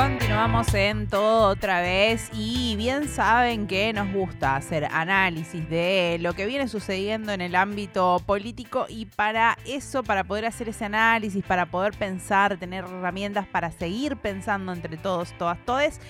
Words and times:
Continuamos 0.00 0.72
en 0.72 1.08
todo 1.08 1.48
otra 1.48 1.82
vez 1.82 2.30
y 2.32 2.74
bien 2.76 3.06
saben 3.06 3.66
que 3.66 3.92
nos 3.92 4.10
gusta 4.10 4.56
hacer 4.56 4.86
análisis 4.90 5.68
de 5.68 6.16
lo 6.22 6.32
que 6.32 6.46
viene 6.46 6.68
sucediendo 6.68 7.32
en 7.32 7.42
el 7.42 7.54
ámbito 7.54 8.22
político 8.24 8.86
y 8.88 9.04
para 9.04 9.58
eso, 9.66 10.02
para 10.02 10.24
poder 10.24 10.46
hacer 10.46 10.70
ese 10.70 10.86
análisis, 10.86 11.44
para 11.44 11.66
poder 11.66 11.92
pensar, 11.92 12.56
tener 12.56 12.84
herramientas 12.84 13.46
para 13.46 13.70
seguir 13.72 14.16
pensando 14.16 14.72
entre 14.72 14.96
todos, 14.96 15.36
todas, 15.36 15.62
todes 15.66 16.00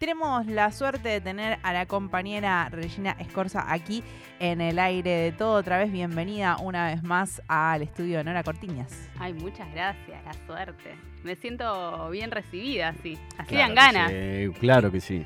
tenemos 0.00 0.46
la 0.46 0.72
suerte 0.72 1.10
de 1.10 1.20
tener 1.20 1.58
a 1.62 1.74
la 1.74 1.84
compañera 1.84 2.70
Regina 2.70 3.14
Escorza 3.20 3.70
aquí 3.70 4.02
en 4.38 4.62
el 4.62 4.78
aire 4.78 5.10
de 5.10 5.32
todo. 5.32 5.58
Otra 5.58 5.76
vez, 5.76 5.92
bienvenida 5.92 6.56
una 6.56 6.86
vez 6.86 7.02
más 7.02 7.42
al 7.48 7.82
estudio 7.82 8.16
de 8.16 8.24
Nora 8.24 8.42
Cortiñas. 8.42 9.10
Ay, 9.18 9.34
muchas 9.34 9.70
gracias, 9.74 10.24
la 10.24 10.32
suerte. 10.46 10.94
Me 11.22 11.36
siento 11.36 12.08
bien 12.08 12.30
recibida, 12.30 12.88
así. 12.88 13.18
Así 13.36 13.56
dan 13.56 13.74
ganas. 13.74 14.10
claro 14.58 14.90
que 14.90 15.02
sí. 15.02 15.22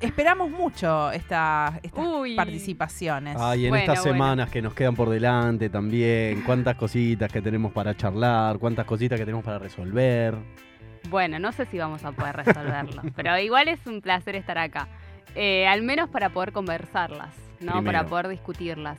esperamos 0.00 0.50
mucho 0.50 1.12
esta, 1.12 1.78
estas 1.82 2.02
participaciones. 2.36 3.36
Ay, 3.38 3.66
en 3.66 3.74
estas 3.74 4.02
semanas 4.02 4.48
que 4.48 4.62
nos 4.62 4.72
quedan 4.72 4.94
por 4.94 5.10
delante 5.10 5.68
también, 5.68 6.40
cuántas 6.40 6.76
cositas 6.76 7.30
que 7.30 7.42
tenemos 7.42 7.70
para 7.70 7.94
charlar, 7.94 8.58
cuántas 8.58 8.86
cositas 8.86 9.18
que 9.18 9.26
tenemos 9.26 9.44
para 9.44 9.58
resolver. 9.58 10.38
Bueno, 11.14 11.38
no 11.38 11.52
sé 11.52 11.64
si 11.66 11.78
vamos 11.78 12.04
a 12.04 12.10
poder 12.10 12.34
resolverlo, 12.34 13.00
pero 13.14 13.38
igual 13.38 13.68
es 13.68 13.86
un 13.86 14.00
placer 14.00 14.34
estar 14.34 14.58
acá. 14.58 14.88
Eh, 15.36 15.64
al 15.64 15.80
menos 15.82 16.10
para 16.10 16.30
poder 16.30 16.50
conversarlas, 16.50 17.32
¿no? 17.60 17.84
Para 17.84 18.04
poder 18.04 18.26
discutirlas. 18.26 18.98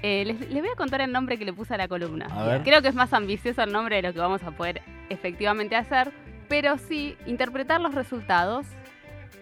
Eh, 0.00 0.24
les, 0.24 0.48
voy 0.48 0.70
a 0.72 0.74
contar 0.74 1.02
el 1.02 1.12
nombre 1.12 1.36
que 1.36 1.44
le 1.44 1.52
puse 1.52 1.74
a 1.74 1.76
la 1.76 1.86
columna. 1.86 2.28
Creo 2.64 2.80
que 2.80 2.88
es 2.88 2.94
más 2.94 3.12
ambicioso 3.12 3.62
el 3.62 3.72
nombre 3.72 3.96
de 3.96 4.00
lo 4.00 4.14
que 4.14 4.20
vamos 4.20 4.42
a 4.42 4.52
poder 4.52 4.80
efectivamente 5.10 5.76
hacer, 5.76 6.12
pero 6.48 6.78
sí 6.78 7.14
interpretar 7.26 7.78
los 7.78 7.94
resultados 7.94 8.66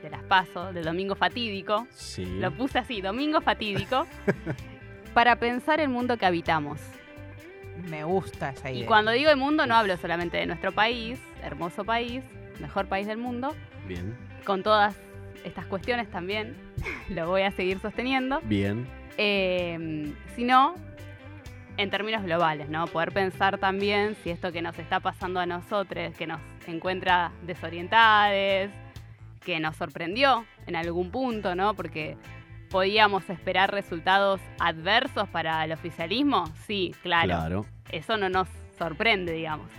de 0.02 0.10
las 0.10 0.24
pasos 0.24 0.74
del 0.74 0.86
domingo 0.86 1.14
fatídico. 1.14 1.86
Sí. 1.92 2.24
Lo 2.24 2.50
puse 2.50 2.80
así, 2.80 3.00
domingo 3.00 3.40
fatídico, 3.42 4.08
para 5.14 5.36
pensar 5.36 5.78
el 5.78 5.88
mundo 5.88 6.16
que 6.16 6.26
habitamos. 6.26 6.80
Me 7.88 8.02
gusta 8.02 8.50
esa 8.50 8.72
idea. 8.72 8.82
Y 8.82 8.86
cuando 8.86 9.12
digo 9.12 9.30
el 9.30 9.36
mundo 9.36 9.66
no 9.66 9.76
hablo 9.76 9.96
solamente 9.98 10.36
de 10.36 10.46
nuestro 10.46 10.72
país, 10.72 11.20
hermoso 11.42 11.84
país, 11.84 12.24
mejor 12.60 12.86
país 12.86 13.06
del 13.06 13.18
mundo. 13.18 13.54
Bien. 13.86 14.16
Con 14.44 14.62
todas 14.62 14.96
estas 15.44 15.66
cuestiones 15.66 16.10
también 16.10 16.56
lo 17.08 17.28
voy 17.28 17.42
a 17.42 17.50
seguir 17.50 17.78
sosteniendo. 17.80 18.40
Bien. 18.42 18.86
Eh, 19.16 20.12
sino 20.36 20.74
en 21.76 21.90
términos 21.90 22.24
globales, 22.24 22.68
¿no? 22.68 22.86
Poder 22.88 23.12
pensar 23.12 23.58
también 23.58 24.16
si 24.22 24.30
esto 24.30 24.52
que 24.52 24.60
nos 24.60 24.78
está 24.78 25.00
pasando 25.00 25.40
a 25.40 25.46
nosotros, 25.46 26.14
que 26.16 26.26
nos 26.26 26.40
encuentra 26.66 27.32
desorientados, 27.42 28.70
que 29.44 29.60
nos 29.60 29.76
sorprendió 29.76 30.44
en 30.66 30.76
algún 30.76 31.10
punto, 31.10 31.54
¿no? 31.54 31.74
Porque 31.74 32.16
podíamos 32.68 33.30
esperar 33.30 33.72
resultados 33.72 34.40
adversos 34.58 35.28
para 35.28 35.64
el 35.64 35.72
oficialismo, 35.72 36.44
sí, 36.66 36.94
claro. 37.02 37.28
Claro. 37.28 37.66
Eso 37.90 38.16
no 38.16 38.28
nos 38.28 38.48
sorprende, 38.76 39.32
digamos. 39.32 39.70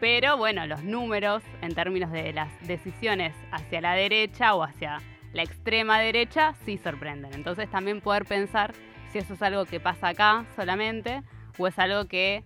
Pero 0.00 0.38
bueno, 0.38 0.66
los 0.66 0.82
números 0.82 1.42
en 1.60 1.74
términos 1.74 2.10
de 2.10 2.32
las 2.32 2.48
decisiones 2.66 3.34
hacia 3.52 3.80
la 3.82 3.92
derecha 3.92 4.54
o 4.54 4.62
hacia 4.62 4.98
la 5.32 5.42
extrema 5.42 6.00
derecha 6.00 6.54
sí 6.64 6.78
sorprenden. 6.78 7.34
Entonces 7.34 7.70
también 7.70 8.00
poder 8.00 8.24
pensar 8.24 8.72
si 9.12 9.18
eso 9.18 9.34
es 9.34 9.42
algo 9.42 9.66
que 9.66 9.78
pasa 9.78 10.08
acá 10.08 10.46
solamente 10.56 11.22
o 11.58 11.66
es 11.66 11.78
algo 11.78 12.06
que 12.06 12.44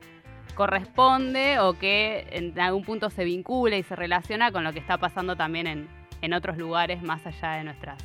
corresponde 0.55 1.58
o 1.60 1.78
que 1.78 2.27
en 2.30 2.58
algún 2.58 2.84
punto 2.84 3.10
se 3.10 3.25
vincula 3.25 3.77
y 3.77 3.82
se 3.82 3.97
relaciona 3.97 4.50
con 4.50 4.64
lo 4.64 4.72
que 4.72 4.78
está 4.78 4.98
pasando 4.98 5.36
también 5.36 5.66
en, 5.66 5.88
en 6.22 6.32
otros 6.32 6.58
lugares 6.58 7.02
más 7.02 7.25
allá 7.27 7.52
de 7.52 7.65
nuestras 7.65 7.98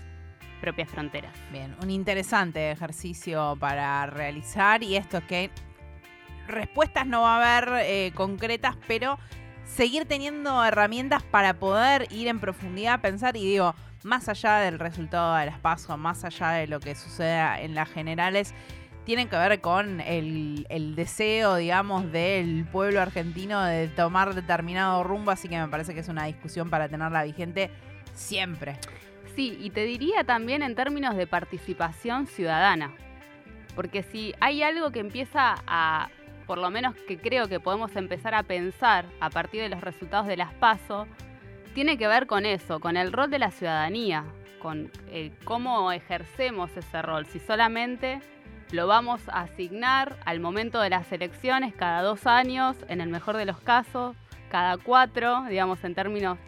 propias 0.61 0.89
fronteras. 0.89 1.33
Bien, 1.51 1.75
un 1.81 1.89
interesante 1.89 2.71
ejercicio 2.71 3.55
para 3.59 4.05
realizar 4.07 4.83
y 4.83 4.95
esto 4.95 5.17
es 5.17 5.23
que 5.23 5.49
respuestas 6.47 7.05
no 7.07 7.21
va 7.21 7.37
a 7.37 7.57
haber 7.57 7.85
eh, 7.85 8.11
concretas, 8.13 8.75
pero 8.87 9.17
seguir 9.75 10.05
teniendo 10.05 10.63
herramientas 10.63 11.23
para 11.23 11.53
poder 11.53 12.07
ir 12.11 12.27
en 12.27 12.39
profundidad, 12.39 13.01
pensar 13.01 13.37
y 13.37 13.45
digo, 13.45 13.75
más 14.03 14.27
allá 14.27 14.57
del 14.57 14.79
resultado 14.79 15.35
de 15.35 15.45
las 15.45 15.59
pasos, 15.59 15.97
más 15.97 16.23
allá 16.25 16.51
de 16.51 16.67
lo 16.67 16.79
que 16.79 16.95
suceda 16.95 17.61
en 17.61 17.75
las 17.75 17.89
generales, 17.89 18.53
tienen 19.05 19.27
que 19.27 19.37
ver 19.37 19.61
con 19.61 20.01
el, 20.01 20.93
deseo, 20.95 21.55
digamos, 21.55 22.11
del 22.11 22.65
pueblo 22.65 23.01
argentino 23.01 23.63
de 23.63 23.87
tomar 23.87 24.35
determinado 24.35 25.03
rumbo, 25.03 25.31
así 25.31 25.47
que 25.47 25.57
me 25.57 25.67
parece 25.67 25.93
que 25.93 26.01
es 26.01 26.09
una 26.09 26.25
discusión 26.25 26.69
para 26.69 26.89
tenerla 26.89 27.23
vigente 27.23 27.69
siempre. 28.13 28.77
Sí, 29.35 29.57
y 29.61 29.69
te 29.69 29.85
diría 29.85 30.23
también 30.23 30.61
en 30.61 30.75
términos 30.75 31.15
de 31.15 31.25
participación 31.25 32.27
ciudadana, 32.27 32.93
porque 33.75 34.03
si 34.03 34.33
hay 34.39 34.61
algo 34.61 34.91
que 34.91 34.99
empieza 34.99 35.55
a 35.65 36.09
por 36.49 36.57
lo 36.57 36.71
menos 36.71 36.95
que 37.07 37.19
creo 37.19 37.47
que 37.47 37.59
podemos 37.59 37.95
empezar 37.95 38.33
a 38.33 38.41
pensar 38.41 39.05
a 39.19 39.29
partir 39.29 39.61
de 39.61 39.69
los 39.69 39.81
resultados 39.81 40.25
de 40.25 40.35
las 40.35 40.51
PASO, 40.55 41.05
tiene 41.75 41.95
que 41.95 42.07
ver 42.07 42.25
con 42.25 42.43
eso, 42.43 42.79
con 42.79 42.97
el 42.97 43.13
rol 43.13 43.29
de 43.29 43.37
la 43.37 43.51
ciudadanía, 43.51 44.25
con 44.59 44.91
eh, 45.09 45.31
cómo 45.43 45.91
ejercemos 45.91 46.75
ese 46.75 47.03
rol. 47.03 47.27
Si 47.27 47.37
solamente 47.37 48.19
lo 48.71 48.87
vamos 48.87 49.21
a 49.29 49.41
asignar 49.41 50.17
al 50.25 50.39
momento 50.39 50.81
de 50.81 50.89
las 50.89 51.11
elecciones 51.11 51.75
cada 51.75 52.01
dos 52.01 52.25
años, 52.25 52.75
en 52.87 52.99
el 52.99 53.09
mejor 53.09 53.37
de 53.37 53.45
los 53.45 53.59
casos, 53.59 54.15
cada 54.49 54.77
cuatro, 54.77 55.43
digamos, 55.49 55.83
en 55.83 55.93
términos 55.93 56.39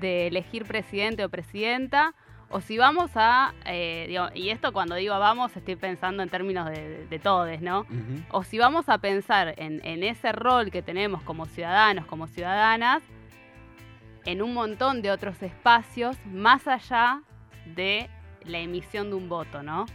de 0.00 0.26
elegir 0.26 0.64
presidente 0.64 1.24
o 1.24 1.28
presidenta, 1.28 2.12
o 2.54 2.60
si 2.60 2.78
vamos 2.78 3.10
a, 3.16 3.52
eh, 3.66 4.16
y 4.32 4.50
esto 4.50 4.72
cuando 4.72 4.94
digo 4.94 5.18
vamos 5.18 5.56
estoy 5.56 5.74
pensando 5.74 6.22
en 6.22 6.28
términos 6.28 6.70
de, 6.70 7.04
de, 7.04 7.18
todes, 7.18 7.60
¿no? 7.60 7.84
O 8.30 8.44
si 8.44 8.58
vamos 8.58 8.88
a 8.88 8.98
pensar 8.98 9.54
en, 9.56 10.04
ese 10.04 10.30
rol 10.30 10.70
que 10.70 10.80
tenemos 10.80 11.20
como 11.24 11.46
ciudadanos, 11.46 12.06
como 12.06 12.28
ciudadanas, 12.28 13.02
en 14.24 14.40
un 14.40 14.54
montón 14.54 15.02
de 15.02 15.10
otros 15.10 15.42
espacios 15.42 16.16
más 16.26 16.68
allá 16.68 17.22
de 17.74 18.08
la 18.44 18.60
emisión 18.60 19.10
de 19.10 19.16
un 19.16 19.28
voto, 19.28 19.64
¿no? 19.64 19.86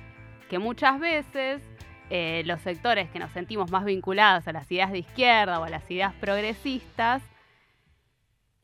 Que 0.49 0.59
muchas 0.59 0.99
veces 0.99 1.61
eh, 2.09 2.43
los 2.45 2.59
sectores 2.59 3.09
que 3.09 3.19
nos 3.19 3.31
sentimos 3.31 3.71
más 3.71 3.85
vinculados 3.85 4.49
a 4.49 4.51
las 4.51 4.69
ideas 4.69 4.91
de 4.91 4.99
izquierda 4.99 5.61
o 5.61 5.63
a 5.63 5.69
las 5.69 5.89
ideas 5.89 6.13
progresistas, 6.15 7.23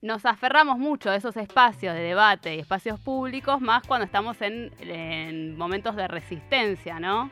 nos 0.05 0.23
aferramos 0.27 0.77
mucho 0.77 1.09
a 1.09 1.15
esos 1.15 1.35
espacios 1.35 1.95
de 1.95 1.99
debate 1.99 2.55
y 2.55 2.59
espacios 2.59 2.99
públicos, 2.99 3.59
más 3.59 3.87
cuando 3.87 4.05
estamos 4.05 4.37
en, 4.39 5.57
momentos 5.57 5.95
de 5.95 6.07
resistencia, 6.07 6.99
¿no? 6.99 7.31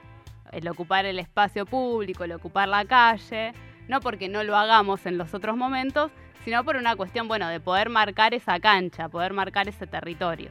El 0.51 0.67
ocupar 0.67 1.05
el 1.05 1.19
espacio 1.19 1.67
público, 1.67 2.23
el 2.23 2.31
ocupar 2.31 2.67
la 2.67 2.83
calle, 2.85 3.53
no 3.87 3.99
porque 3.99 4.27
no 4.27 4.43
lo 4.43 4.57
hagamos 4.57 5.05
en 5.05 5.19
los 5.19 5.35
otros 5.35 5.55
momentos, 5.55 6.11
sino 6.43 6.63
por 6.63 6.75
una 6.75 6.95
cuestión, 6.95 7.27
bueno, 7.27 7.47
de 7.47 7.59
poder 7.59 7.89
marcar 7.89 8.33
esa 8.33 8.59
cancha, 8.59 9.07
poder 9.07 9.33
marcar 9.33 9.69
ese 9.69 9.85
territorio. 9.85 10.49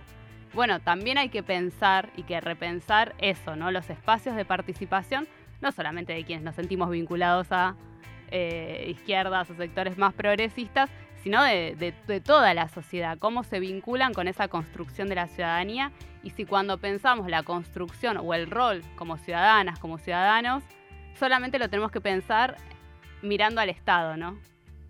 Bueno, 0.55 0.79
también 0.79 1.19
hay 1.19 1.29
que 1.29 1.43
pensar 1.43 2.11
y 2.17 2.23
que 2.23 2.41
repensar 2.41 3.17
eso, 3.19 3.57
¿no? 3.57 3.73
Los 3.73 3.91
espacios 3.91 4.37
de 4.37 4.45
participación, 4.45 5.27
no 5.61 5.73
solamente 5.73 6.13
de 6.13 6.25
quienes 6.25 6.45
nos 6.45 6.55
sentimos 6.55 6.89
vinculados 6.89 7.51
a 7.51 7.75
eh, 8.31 8.87
izquierdas 8.89 9.51
o 9.51 9.55
sectores 9.57 9.99
más 9.99 10.15
progresistas, 10.15 10.89
sino 11.23 11.43
de, 11.43 11.95
toda 12.25 12.53
la 12.55 12.69
sociedad, 12.69 13.19
cómo 13.19 13.45
se 13.45 13.61
vinculan 13.61 14.13
con 14.13 14.27
esa 14.27 14.49
construcción 14.49 15.09
de 15.09 15.15
la 15.15 15.29
ciudadanía 15.29 15.93
y 16.23 16.31
si 16.31 16.45
cuando 16.45 16.79
pensamos 16.79 17.29
la 17.29 17.43
construcción 17.43 18.17
o 18.17 18.35
el 18.35 18.51
rol 18.51 18.83
como 18.97 19.19
ciudadanas, 19.19 19.79
como 19.79 19.99
ciudadanos, 19.99 20.65
solamente 21.19 21.59
lo 21.59 21.69
tenemos 21.69 21.93
que 21.93 22.01
pensar 22.01 22.57
mirando 23.23 23.61
al 23.61 23.69
Estado, 23.69 24.17
¿no? 24.17 24.37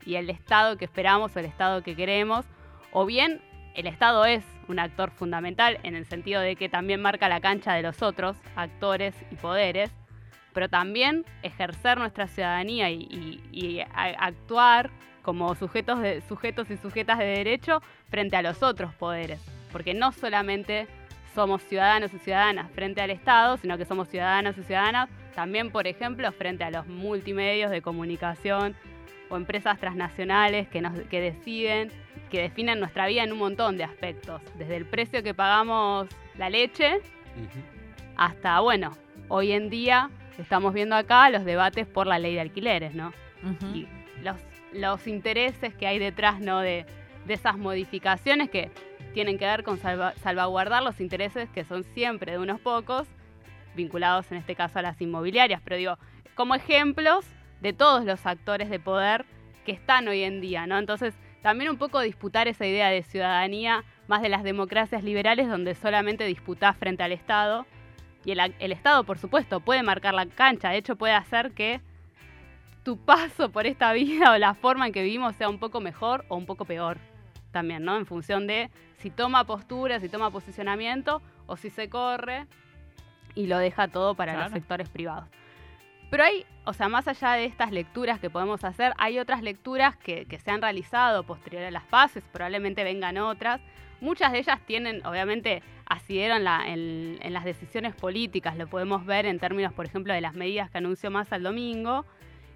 Y 0.06 0.14
el 0.14 0.30
Estado 0.30 0.78
que 0.78 0.86
esperamos 0.86 1.36
o 1.36 1.38
el 1.38 1.44
Estado 1.44 1.82
que 1.82 1.94
queremos, 1.94 2.46
o 2.92 3.04
bien 3.04 3.42
el 3.74 3.86
Estado 3.86 4.24
es 4.24 4.44
un 4.68 4.78
actor 4.78 5.10
fundamental 5.10 5.78
en 5.82 5.94
el 5.94 6.06
sentido 6.06 6.40
de 6.40 6.56
que 6.56 6.68
también 6.68 7.00
marca 7.00 7.28
la 7.28 7.40
cancha 7.40 7.74
de 7.74 7.82
los 7.82 8.02
otros 8.02 8.36
actores 8.56 9.14
y 9.30 9.36
poderes, 9.36 9.90
pero 10.52 10.68
también 10.68 11.24
ejercer 11.42 11.98
nuestra 11.98 12.26
ciudadanía 12.26 12.90
y, 12.90 13.84
actuar 13.94 14.90
como 15.22 15.54
sujetos, 15.54 16.00
de, 16.00 16.20
sujetos 16.22 16.70
y 16.70 16.76
sujetas 16.76 17.19
de 17.19 17.26
derecho 17.26 17.82
frente 18.08 18.36
a 18.36 18.42
los 18.42 18.62
otros 18.62 18.94
poderes, 18.94 19.40
porque 19.72 19.94
no 19.94 20.12
solamente 20.12 20.86
somos 21.34 21.62
ciudadanos 21.62 22.12
y 22.12 22.19
ciudadanas 22.19 22.70
frente 22.72 23.00
al 23.00 23.10
Estado, 23.10 23.56
sino 23.56 23.78
que 23.78 23.84
somos 23.84 24.08
ciudadanos 24.08 24.58
y 24.58 24.62
ciudadanas 24.62 25.08
también, 25.34 25.70
por 25.70 25.86
ejemplo, 25.86 26.30
frente 26.32 26.64
a 26.64 26.70
los 26.70 26.86
multimedios 26.86 27.70
de 27.70 27.80
comunicación 27.80 28.76
o 29.30 29.36
empresas 29.36 29.78
transnacionales 29.78 30.69
que, 30.69 30.82
nos, 30.82 30.98
que 31.08 31.20
deciden, 31.20 31.90
que 32.30 32.42
definen 32.42 32.80
nuestra 32.80 33.06
vida 33.06 33.22
en 33.22 33.32
un 33.32 33.38
montón 33.38 33.78
de 33.78 33.84
aspectos, 33.84 34.42
desde 34.56 34.76
el 34.76 34.84
precio 34.84 35.22
que 35.22 35.32
pagamos 35.32 36.08
la 36.36 36.50
leche 36.50 37.00
hasta, 38.16 38.60
bueno, 38.60 38.92
hoy 39.28 39.52
en 39.52 39.70
día 39.70 40.10
estamos 40.38 40.74
viendo 40.74 40.96
acá 40.96 41.30
los 41.30 41.44
debates 41.44 41.86
por 41.86 42.06
la 42.06 42.19
ley 42.19 42.34
de 42.34 42.40
alquileres, 42.40 42.94
¿no? 42.94 43.12
Y 43.74 43.86
los, 44.22 44.36
los 44.72 45.06
intereses 45.06 45.74
que 45.74 45.86
hay 45.86 45.98
detrás, 45.98 46.40
¿no? 46.40 46.60
De, 46.60 46.86
esas 47.28 47.56
modificaciones 47.56 48.50
que 48.50 48.70
tienen 49.14 49.38
que 49.38 49.46
ver 49.46 49.62
con 49.62 49.78
salva- 49.78 50.12
salvaguardar 50.16 50.82
los 50.82 51.00
intereses 51.00 51.48
que 51.50 51.64
son 51.64 51.84
siempre 51.84 52.32
de 52.32 52.38
unos 52.38 52.60
pocos, 52.60 53.06
vinculados 53.74 54.30
en 54.32 54.38
este 54.38 54.54
caso 54.54 54.80
a 54.80 54.82
las 54.82 55.00
inmobiliarias, 55.00 55.60
pero 55.62 55.76
digo, 55.76 55.98
como 56.34 56.54
ejemplos 56.54 57.24
de 57.60 57.72
todos 57.72 58.04
los 58.04 58.26
actores 58.26 58.69
de 58.70 58.80
poder 58.80 59.24
que 59.64 59.72
están 59.72 60.08
hoy 60.08 60.24
en 60.24 60.40
día, 60.40 60.66
¿no? 60.66 60.78
Entonces, 60.78 61.14
también 61.42 61.70
un 61.70 61.78
poco 61.78 62.00
disputar 62.00 62.48
esa 62.48 62.66
idea 62.66 62.88
de 62.88 63.02
ciudadanía 63.02 63.84
más 64.08 64.20
de 64.20 64.28
las 64.28 64.42
democracias 64.42 65.04
liberales 65.04 65.48
donde 65.48 65.74
solamente 65.74 66.24
disputás 66.24 66.76
frente 66.76 67.02
al 67.02 67.12
Estado. 67.12 67.66
Y 68.24 68.32
el, 68.32 68.54
el 68.58 68.72
Estado, 68.72 69.04
por 69.04 69.19
supuesto, 69.19 69.60
puede 69.60 69.82
marcar 69.82 70.14
la 70.14 70.26
cancha, 70.26 70.70
de 70.70 70.78
hecho 70.78 70.96
puede 70.96 71.14
hacer 71.14 71.52
que 71.52 71.80
tu 72.82 72.96
paso 72.99 73.50
por 73.50 73.67
esta 73.67 73.93
vida 73.93 74.31
o 74.34 74.38
la 74.38 74.55
forma 74.55 74.87
en 74.87 74.93
que 74.93 75.02
vivimos 75.02 75.37
sea 75.37 75.49
un 75.49 75.58
poco 75.58 75.81
mejor 75.81 76.25
o 76.29 76.37
un 76.37 76.46
poco 76.46 76.64
peor 76.64 76.99
también, 77.52 77.84
¿no? 77.84 77.96
En 77.96 78.06
función 78.06 78.46
de 78.46 78.70
si 78.99 79.11
toma 79.11 79.44
postura, 79.44 80.00
si 80.00 80.08
toma 80.08 80.31
posicionamiento 80.31 81.20
o 81.46 81.56
si 81.56 81.70
se 81.70 81.88
corre 81.88 82.46
y 83.34 83.46
lo 83.46 83.58
deja 83.58 83.88
todo 83.88 84.14
para 84.14 84.32
los 84.34 84.52
sectores 84.52 84.88
privados. 84.88 85.29
Pero 86.11 86.25
hay, 86.25 86.44
o 86.67 86.73
sea, 86.75 86.88
más 86.88 87.08
allá 87.08 87.32
de 87.32 87.46
estas 87.46 87.73
lecturas 87.73 88.20
que 88.20 88.29
podemos 88.31 88.64
hacer, 88.64 88.93
hay 88.99 89.19
otras 89.19 89.43
lecturas 89.43 89.96
que, 89.96 90.26
que 90.26 90.38
se 90.38 90.50
han 90.50 90.61
realizado 90.61 91.25
posterior 91.25 91.62
a 91.64 91.70
las 91.70 91.84
paces, 91.84 92.23
probablemente 92.32 92.84
vengan 92.84 93.17
otras. 93.19 93.61
Muchas 94.02 94.32
de 94.32 94.38
ellas 94.40 94.61
tienen, 94.67 95.05
obviamente, 95.06 95.62
asidero 95.87 96.37
en, 96.37 96.44
la- 96.44 96.64
en- 96.67 97.19
en 97.23 97.32
las 97.32 97.44
decisiones 97.44 97.94
políticas, 97.94 98.56
lo 98.58 98.67
podemos 98.67 99.06
ver 99.06 99.25
en 99.26 99.38
términos, 99.38 99.73
por 99.73 99.87
ejemplo, 99.87 100.12
de 100.12 100.20
las 100.20 100.34
medidas 100.34 100.70
que 100.70 100.79
anunció 100.79 101.11
Massa 101.11 101.37
el 101.37 101.43
domingo, 101.44 102.05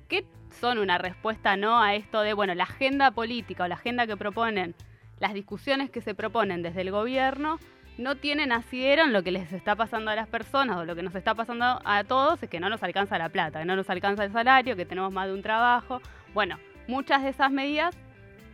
que 0.09 0.27
son 0.61 0.79
una 0.79 0.99
respuesta 0.99 1.57
no 1.57 1.83
a 1.83 1.95
esto 1.95 2.21
de, 2.23 2.33
bueno, 2.33 2.55
la 2.55 2.65
agenda 2.65 3.11
política 3.11 3.65
o 3.65 3.69
la 3.69 3.75
agenda 3.75 4.07
que 4.07 4.17
proponen, 4.17 4.75
las 5.19 5.35
discusiones 5.35 5.91
que 5.91 6.01
se 6.01 6.15
proponen 6.15 6.63
desde 6.63 6.83
el 6.83 6.91
gobierno, 6.91 7.59
no 7.99 8.17
tienen 8.17 8.53
asidero 8.53 9.05
en 9.05 9.13
lo 9.13 9.23
que 9.23 9.31
les 9.31 9.53
está 9.53 9.75
pasando 9.75 10.11
a 10.11 10.15
las 10.15 10.29
personas 10.29 10.77
o 10.77 10.85
lo 10.85 10.95
que 10.95 11.03
nos 11.03 11.15
está 11.15 11.35
pasando 11.35 11.81
a 11.85 12.05
todos 12.05 12.43
es 12.43 12.51
que 12.51 12.61
no 12.61 12.69
nos 12.69 12.83
alcanza 12.83 13.19
la 13.19 13.31
plata, 13.31 13.61
que 13.61 13.65
no 13.65 13.77
nos 13.77 13.89
alcanza 13.89 14.25
el 14.25 14.33
salario, 14.33 14.77
que 14.77 14.85
tenemos 14.85 15.13
más 15.13 15.29
de 15.29 15.35
un 15.35 15.43
trabajo. 15.43 16.03
Bueno, 16.35 16.59
muchas 16.89 17.23
de 17.23 17.31
esas 17.31 17.51
medidas 17.51 17.97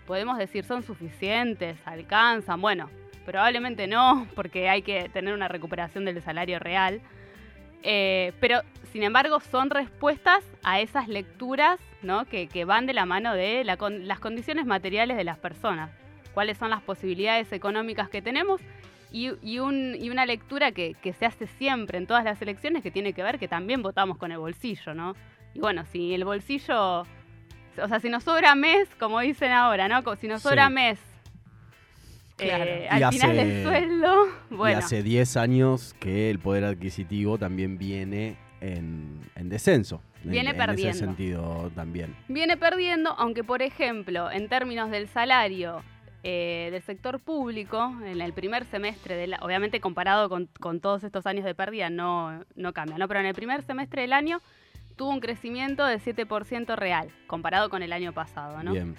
podemos 0.06 0.38
decir 0.38 0.64
son 0.64 0.82
suficientes, 0.82 1.76
alcanzan, 1.84 2.60
bueno, 2.60 2.88
probablemente 3.24 3.86
no, 3.86 4.26
porque 4.34 4.68
hay 4.68 4.82
que 4.82 5.08
tener 5.08 5.34
una 5.34 5.48
recuperación 5.48 6.04
del 6.04 6.22
salario 6.22 6.58
real. 6.58 7.00
Eh, 7.82 8.32
pero, 8.40 8.60
sin 8.92 9.02
embargo, 9.02 9.40
son 9.40 9.70
respuestas 9.70 10.44
a 10.62 10.80
esas 10.80 11.08
lecturas 11.08 11.80
¿no? 12.02 12.24
que, 12.26 12.46
que 12.48 12.64
van 12.64 12.86
de 12.86 12.92
la 12.92 13.06
mano 13.06 13.34
de 13.34 13.64
la 13.64 13.76
con- 13.76 14.06
las 14.06 14.20
condiciones 14.20 14.66
materiales 14.66 15.16
de 15.16 15.24
las 15.24 15.38
personas. 15.38 15.90
Cuáles 16.34 16.58
son 16.58 16.70
las 16.70 16.82
posibilidades 16.82 17.52
económicas 17.52 18.08
que 18.08 18.22
tenemos 18.22 18.60
y, 19.10 19.30
y 19.42 19.58
un- 19.58 19.96
y 20.00 20.10
una 20.10 20.24
lectura 20.26 20.72
que, 20.72 20.94
que 21.02 21.12
se 21.12 21.26
hace 21.26 21.46
siempre 21.46 21.98
en 21.98 22.06
todas 22.06 22.24
las 22.24 22.40
elecciones 22.40 22.82
que 22.82 22.90
tiene 22.90 23.12
que 23.12 23.22
ver 23.22 23.38
que 23.38 23.48
también 23.48 23.82
votamos 23.82 24.16
con 24.18 24.32
el 24.32 24.38
bolsillo, 24.38 24.94
¿no? 24.94 25.14
Y 25.54 25.60
bueno, 25.60 25.84
si 25.84 26.14
el 26.14 26.24
bolsillo, 26.24 27.00
o 27.02 27.88
sea, 27.88 28.00
si 28.00 28.08
nos 28.08 28.24
sobra 28.24 28.54
mes, 28.54 28.88
como 28.98 29.20
dicen 29.20 29.52
ahora, 29.52 29.86
¿no? 29.88 30.02
Si 30.16 30.28
nos 30.28 30.40
Sí. 30.42 30.48
sobra 30.48 30.70
mes 30.70 30.98
Claro. 32.42 32.64
eh, 32.66 32.88
final 33.10 33.38
hace- 33.38 33.62
sueldo, 33.64 34.14
bueno. 34.50 34.78
Y 34.78 34.82
hace 34.82 35.02
10 35.02 35.36
años 35.36 35.94
que 36.00 36.30
el 36.30 36.38
poder 36.38 36.64
adquisitivo 36.64 37.38
también 37.38 37.78
viene 37.78 38.36
en, 38.60 39.20
en 39.34 39.48
descenso. 39.48 40.00
en- 40.24 40.30
Viene 40.30 40.50
en, 40.50 40.56
perdiendo. 40.56 40.90
ese 40.96 40.98
sentido 41.04 41.70
también. 41.74 42.14
viene 42.28 42.56
perdiendo, 42.56 43.10
aunque 43.18 43.42
por 43.44 43.62
ejemplo, 43.62 44.30
en 44.30 44.48
términos 44.48 44.90
del 44.90 45.08
salario 45.08 45.82
eh, 46.24 46.68
del 46.70 46.82
sector 46.82 47.18
público, 47.18 47.92
en 48.04 48.20
el 48.20 48.32
primer 48.32 48.64
semestre, 48.66 49.16
del, 49.16 49.34
obviamente 49.40 49.80
comparado 49.80 50.28
con, 50.28 50.48
con 50.60 50.78
todos 50.80 51.02
estos 51.02 51.26
años 51.26 51.44
de 51.44 51.52
pérdida, 51.56 51.90
no, 51.90 52.44
no 52.54 52.72
cambia, 52.72 52.96
¿no? 52.96 53.08
Pero 53.08 53.18
en 53.18 53.26
el 53.26 53.34
primer 53.34 53.62
semestre 53.62 54.02
del 54.02 54.12
año 54.12 54.40
tuvo 54.94 55.10
un 55.10 55.18
crecimiento 55.18 55.84
del 55.84 55.98
7% 56.00 56.76
real, 56.76 57.08
comparado 57.26 57.68
con 57.70 57.82
el 57.82 57.92
año 57.92 58.12
pasado, 58.12 58.62
¿no? 58.62 58.70
Bien. 58.72 58.94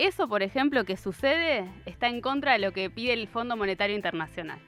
Eso, 0.00 0.28
por 0.28 0.42
ejemplo, 0.42 0.84
que 0.84 0.96
sucede, 0.96 1.66
está 1.84 2.08
en 2.08 2.22
contra 2.22 2.52
de 2.54 2.58
lo 2.58 2.72
que 2.72 2.88
pide 2.88 3.12
el 3.12 3.28
Fondo 3.28 3.54
Monetario 3.54 3.94
Internacional. 3.94 4.58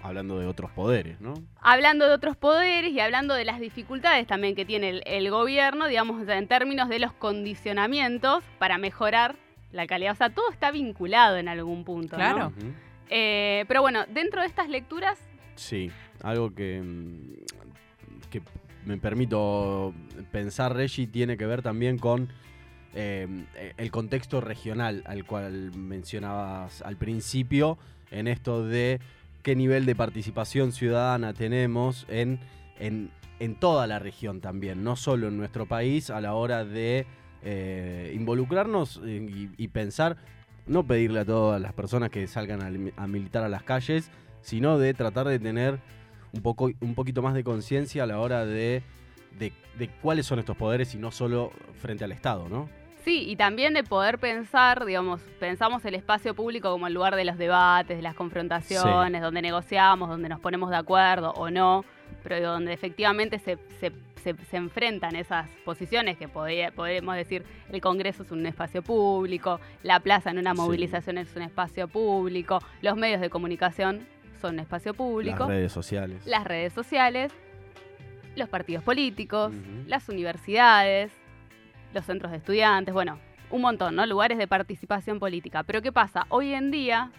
Hablando 0.00 0.38
de 0.38 0.46
otros 0.46 0.70
poderes, 0.70 1.20
¿no? 1.20 1.34
hablando 1.60 2.06
de 2.06 2.14
otros 2.14 2.36
poderes 2.36 2.92
y 2.92 3.00
hablando 3.00 3.34
de 3.34 3.44
las 3.44 3.58
dificultades 3.58 4.28
también 4.28 4.54
que 4.54 4.64
tiene 4.64 4.90
el, 4.90 5.02
el 5.06 5.28
gobierno, 5.30 5.88
digamos, 5.88 6.28
en 6.28 6.46
términos 6.46 6.88
de 6.88 7.00
los 7.00 7.12
condicionamientos 7.12 8.44
para 8.60 8.78
mejorar 8.78 9.34
la 9.72 9.88
calidad. 9.88 10.12
O 10.12 10.16
sea, 10.16 10.30
todo 10.30 10.48
está 10.52 10.70
vinculado 10.70 11.36
en 11.36 11.48
algún 11.48 11.84
punto. 11.84 12.16
¿no? 12.16 12.52
Eh, 13.10 13.64
pero 13.66 13.80
bueno, 13.80 14.04
dentro 14.08 14.40
de 14.40 14.46
estas 14.46 14.68
lecturas, 14.68 15.18
Sí, 15.56 15.90
algo 16.22 16.54
que, 16.54 16.80
que 18.30 18.40
me 18.84 18.98
permito 18.98 19.92
pensar, 20.30 20.74
Reggie, 20.76 21.08
tiene 21.08 21.36
que 21.36 21.46
ver 21.46 21.62
también 21.62 21.98
con 21.98 22.28
eh, 22.94 23.26
el 23.76 23.90
contexto 23.90 24.40
regional 24.40 25.02
al 25.06 25.24
cual 25.24 25.72
mencionabas 25.76 26.82
al 26.82 26.96
principio, 26.96 27.76
en 28.10 28.28
esto 28.28 28.64
de 28.64 29.00
qué 29.42 29.56
nivel 29.56 29.84
de 29.84 29.96
participación 29.96 30.72
ciudadana 30.72 31.34
tenemos 31.34 32.06
en, 32.08 32.38
en, 32.78 33.10
en 33.40 33.56
toda 33.56 33.86
la 33.86 33.98
región 33.98 34.40
también, 34.40 34.84
no 34.84 34.96
solo 34.96 35.28
en 35.28 35.36
nuestro 35.36 35.66
país, 35.66 36.10
a 36.10 36.20
la 36.20 36.34
hora 36.34 36.64
de 36.64 37.06
eh, 37.42 38.12
involucrarnos 38.14 39.00
y, 39.04 39.50
y 39.56 39.68
pensar, 39.68 40.16
no 40.66 40.86
pedirle 40.86 41.20
a 41.20 41.24
todas 41.24 41.60
las 41.60 41.72
personas 41.72 42.10
que 42.10 42.26
salgan 42.26 42.62
a, 42.62 43.02
a 43.02 43.06
militar 43.06 43.42
a 43.42 43.48
las 43.48 43.64
calles, 43.64 44.10
sino 44.40 44.78
de 44.78 44.94
tratar 44.94 45.26
de 45.26 45.38
tener 45.38 45.80
un, 46.32 46.42
poco, 46.42 46.70
un 46.80 46.94
poquito 46.94 47.22
más 47.22 47.34
de 47.34 47.42
conciencia 47.44 48.04
a 48.04 48.06
la 48.06 48.20
hora 48.20 48.46
de, 48.46 48.82
de, 49.38 49.52
de 49.78 49.88
cuáles 50.00 50.26
son 50.26 50.38
estos 50.38 50.56
poderes 50.56 50.94
y 50.94 50.98
no 50.98 51.10
solo 51.10 51.50
frente 51.80 52.04
al 52.04 52.12
Estado, 52.12 52.48
¿no? 52.48 52.68
Sí, 53.04 53.24
y 53.28 53.36
también 53.36 53.74
de 53.74 53.84
poder 53.84 54.18
pensar, 54.18 54.84
digamos, 54.84 55.20
pensamos 55.38 55.84
el 55.84 55.94
espacio 55.94 56.34
público 56.34 56.70
como 56.70 56.86
el 56.86 56.94
lugar 56.94 57.16
de 57.16 57.24
los 57.24 57.36
debates, 57.38 57.96
de 57.96 58.02
las 58.02 58.14
confrontaciones, 58.14 59.20
donde 59.22 59.42
negociamos, 59.42 60.08
donde 60.08 60.28
nos 60.28 60.40
ponemos 60.40 60.70
de 60.70 60.76
acuerdo 60.76 61.30
o 61.32 61.50
no, 61.50 61.84
pero 62.22 62.40
donde 62.40 62.72
efectivamente 62.72 63.38
se, 63.38 63.58
se- 63.80 63.92
se- 64.22 64.34
se 64.50 64.56
enfrentan 64.56 65.16
esas 65.16 65.46
posiciones 65.66 66.16
que 66.16 66.28
podría- 66.28 66.70
podemos 66.72 67.14
decir 67.14 67.44
el 67.70 67.80
Congreso 67.82 68.22
es 68.22 68.30
un 68.30 68.46
espacio 68.46 68.80
público, 68.82 69.60
la 69.82 70.00
plaza 70.00 70.30
en 70.30 70.38
una 70.38 70.52
Sí. 70.52 70.56
movilización 70.56 71.18
es 71.18 71.36
un 71.36 71.42
espacio 71.42 71.88
público, 71.88 72.60
los 72.80 72.96
medios 72.96 73.20
de 73.20 73.28
comunicación 73.28 74.06
son 74.40 74.54
un 74.54 74.60
espacio 74.60 74.94
público, 74.94 75.40
Las 75.40 75.48
redes 75.48 75.72
sociales. 75.72 76.26
las 76.26 76.44
redes 76.44 76.72
sociales, 76.72 77.32
los 78.36 78.48
partidos 78.48 78.82
políticos, 78.82 79.52
las 79.86 80.08
universidades, 80.08 81.12
los 81.94 82.04
centros 82.04 82.32
de 82.32 82.38
estudiantes, 82.38 82.92
bueno, 82.92 83.18
un 83.50 83.62
montón, 83.62 83.94
¿no? 83.94 84.04
Lugares 84.04 84.36
de 84.36 84.46
participación 84.46 85.18
política. 85.18 85.62
Pero 85.62 85.80
¿qué 85.80 85.92
pasa? 85.92 86.26
Hoy 86.28 86.52
en 86.52 86.70
día, 86.70 87.12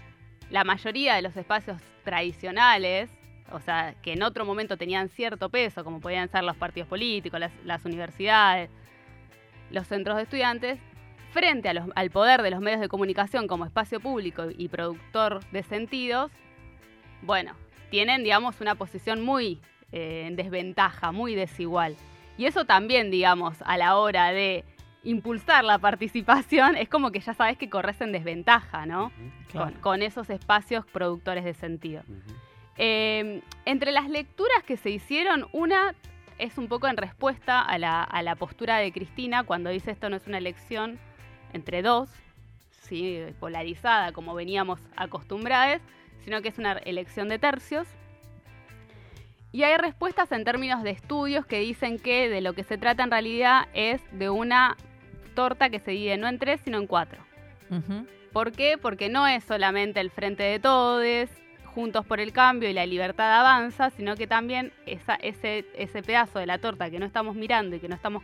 la 0.49 0.63
mayoría 0.63 1.15
de 1.15 1.21
los 1.21 1.35
espacios 1.37 1.81
tradicionales, 2.03 3.09
o 3.51 3.59
sea, 3.59 3.95
que 4.01 4.13
en 4.13 4.23
otro 4.23 4.43
momento 4.45 4.77
tenían 4.77 5.09
cierto 5.09 5.49
peso, 5.49 5.83
como 5.83 6.01
podían 6.01 6.29
ser 6.29 6.43
los 6.43 6.57
partidos 6.57 6.89
políticos, 6.89 7.39
las, 7.63 7.85
universidades, 7.85 8.69
los 9.71 9.87
centros 9.87 10.17
de 10.17 10.23
estudiantes, 10.23 10.79
frente 11.31 11.69
al 11.69 12.09
poder 12.11 12.41
de 12.41 12.51
los 12.51 12.59
medios 12.59 12.81
de 12.81 12.87
comunicación 12.87 13.47
como 13.47 13.65
espacio 13.65 13.99
público 13.99 14.47
y 14.55 14.67
productor 14.67 15.43
de 15.51 15.63
sentidos, 15.63 16.31
bueno, 17.21 17.53
tienen, 17.89 18.23
digamos, 18.23 18.61
una 18.61 18.75
posición 18.75 19.21
muy 19.21 19.61
eh, 19.91 20.25
en 20.27 20.35
desventaja, 20.35 21.11
muy 21.11 21.35
desigual. 21.35 21.95
Y 22.37 22.45
eso 22.45 22.65
también, 22.65 23.11
digamos, 23.11 23.61
a 23.61 23.77
la 23.77 23.97
hora 23.97 24.31
de 24.31 24.63
impulsar 25.03 25.63
la 25.63 25.77
participación, 25.77 26.75
es 26.75 26.89
como 26.89 27.11
que 27.11 27.19
ya 27.19 27.33
sabes 27.33 27.57
que 27.57 27.69
corres 27.69 28.01
en 28.01 28.11
desventaja, 28.11 28.85
¿no? 28.85 29.11
Claro. 29.51 29.71
Con, 29.71 29.81
con 29.81 30.01
esos 30.01 30.29
espacios 30.29 30.85
productores 30.85 31.43
de 31.43 31.53
sentido. 31.53 32.03
Eh, 32.77 33.41
entre 33.65 33.91
las 33.91 34.09
lecturas 34.09 34.63
que 34.65 34.77
se 34.77 34.89
hicieron, 34.89 35.47
una 35.53 35.95
es 36.37 36.57
un 36.57 36.67
poco 36.67 36.87
en 36.87 36.97
respuesta 36.97 37.61
a 37.61 37.77
la, 37.77 38.03
a 38.03 38.21
la 38.21 38.35
postura 38.35 38.77
de 38.77 38.91
Cristina 38.91 39.43
cuando 39.43 39.69
dice 39.69 39.91
esto 39.91 40.09
no 40.09 40.17
es 40.17 40.27
una 40.27 40.37
elección 40.37 40.99
entre 41.53 41.81
dos, 41.81 42.09
¿sí? 42.81 43.21
polarizada 43.39 44.11
como 44.11 44.35
veníamos 44.35 44.81
acostumbrados, 44.97 45.81
sino 46.23 46.41
que 46.41 46.49
es 46.49 46.57
una 46.57 46.73
elección 46.73 47.29
de 47.29 47.39
tercios. 47.39 47.87
Y 49.55 49.63
hay 49.63 49.77
respuestas 49.77 50.29
en 50.33 50.43
términos 50.43 50.83
de 50.83 50.89
estudios 50.89 51.45
que 51.45 51.61
dicen 51.61 51.97
que 51.97 52.27
de 52.27 52.41
lo 52.41 52.51
que 52.51 52.65
se 52.65 52.77
trata 52.77 53.03
en 53.05 53.11
realidad 53.11 53.69
es 53.73 54.01
de 54.11 54.29
una 54.29 54.75
torta 55.33 55.69
que 55.69 55.79
se 55.79 55.91
divide 55.91 56.17
no 56.17 56.27
en 56.27 56.39
tres, 56.39 56.59
sino 56.65 56.77
en 56.77 56.87
cuatro. 56.87 57.21
¿Por 58.33 58.51
qué? 58.51 58.77
Porque 58.77 59.07
no 59.07 59.25
es 59.27 59.45
solamente 59.45 60.01
el 60.01 60.11
frente 60.11 60.43
de 60.43 60.59
todes, 60.59 61.29
juntos 61.63 62.05
por 62.05 62.19
el 62.19 62.33
cambio 62.33 62.69
y 62.69 62.73
la 62.73 62.85
libertad 62.85 63.31
avanza, 63.39 63.91
sino 63.91 64.17
que 64.17 64.27
también 64.27 64.73
esa- 64.85 65.15
ese, 65.15 65.63
ese 65.77 66.03
pedazo 66.03 66.39
de 66.39 66.47
la 66.47 66.57
torta 66.57 66.89
que 66.89 66.99
no 66.99 67.05
estamos 67.05 67.33
mirando 67.37 67.77
y 67.77 67.79
que 67.79 67.87
no 67.87 67.95
estamos 67.95 68.23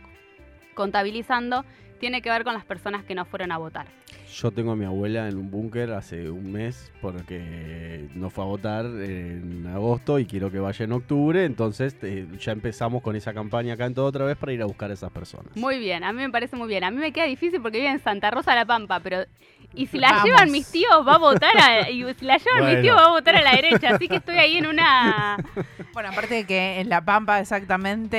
contabilizando 0.74 1.64
tiene 2.02 2.20
que 2.20 2.30
ver 2.30 2.42
con 2.42 2.52
las 2.52 2.64
personas 2.64 3.04
que 3.04 3.14
no 3.14 3.24
fueron 3.24 3.52
a 3.52 3.58
votar. 3.58 3.86
Yo 4.34 4.50
tengo 4.50 4.72
a 4.72 4.76
mi 4.76 4.84
abuela 4.84 5.28
en 5.28 5.36
un 5.36 5.52
búnker 5.52 5.92
hace 5.92 6.28
un 6.28 6.50
mes 6.50 6.90
porque 7.00 8.08
no 8.16 8.28
fue 8.28 8.42
a 8.42 8.46
votar 8.48 8.86
en 8.86 9.68
agosto 9.68 10.18
y 10.18 10.26
quiero 10.26 10.50
que 10.50 10.58
vaya 10.58 10.84
en 10.84 10.90
octubre. 10.90 11.44
Entonces 11.44 11.96
eh, 12.02 12.26
ya 12.40 12.50
empezamos 12.50 13.02
con 13.02 13.14
esa 13.14 13.32
campaña 13.32 13.74
acá 13.74 13.86
en 13.86 13.94
todo 13.94 14.06
otra 14.06 14.24
vez 14.24 14.36
para 14.36 14.52
ir 14.52 14.62
a 14.62 14.64
buscar 14.64 14.90
a 14.90 14.94
esas 14.94 15.12
personas. 15.12 15.54
Muy 15.54 15.78
bien, 15.78 16.02
a 16.02 16.12
mí 16.12 16.22
me 16.22 16.30
parece 16.30 16.56
muy 16.56 16.66
bien. 16.66 16.82
A 16.82 16.90
mí 16.90 16.96
me 16.96 17.12
queda 17.12 17.26
difícil 17.26 17.62
porque 17.62 17.78
vive 17.78 17.90
en 17.90 18.00
Santa 18.00 18.32
Rosa 18.32 18.56
La 18.56 18.66
Pampa, 18.66 18.98
pero 18.98 19.18
y 19.74 19.86
si 19.86 19.98
la 19.98 20.10
Vamos. 20.10 20.24
llevan 20.24 20.50
mis 20.50 20.70
tíos 20.70 21.06
va 21.06 21.14
a 21.14 21.18
votar 21.18 21.56
a, 21.56 21.88
y 21.90 22.02
si 22.14 22.24
la 22.24 22.36
llevan 22.38 22.66
mis 22.72 22.82
tíos 22.82 22.96
va 22.96 23.06
a 23.06 23.08
votar 23.08 23.36
a 23.36 23.42
la 23.42 23.52
derecha, 23.52 23.90
así 23.94 24.06
que 24.08 24.16
estoy 24.16 24.36
ahí 24.38 24.56
en 24.58 24.66
una 24.66 25.36
Bueno, 25.92 26.10
aparte 26.10 26.34
de 26.34 26.44
que 26.46 26.80
en 26.80 26.88
La 26.88 27.04
Pampa 27.04 27.40
exactamente 27.40 28.16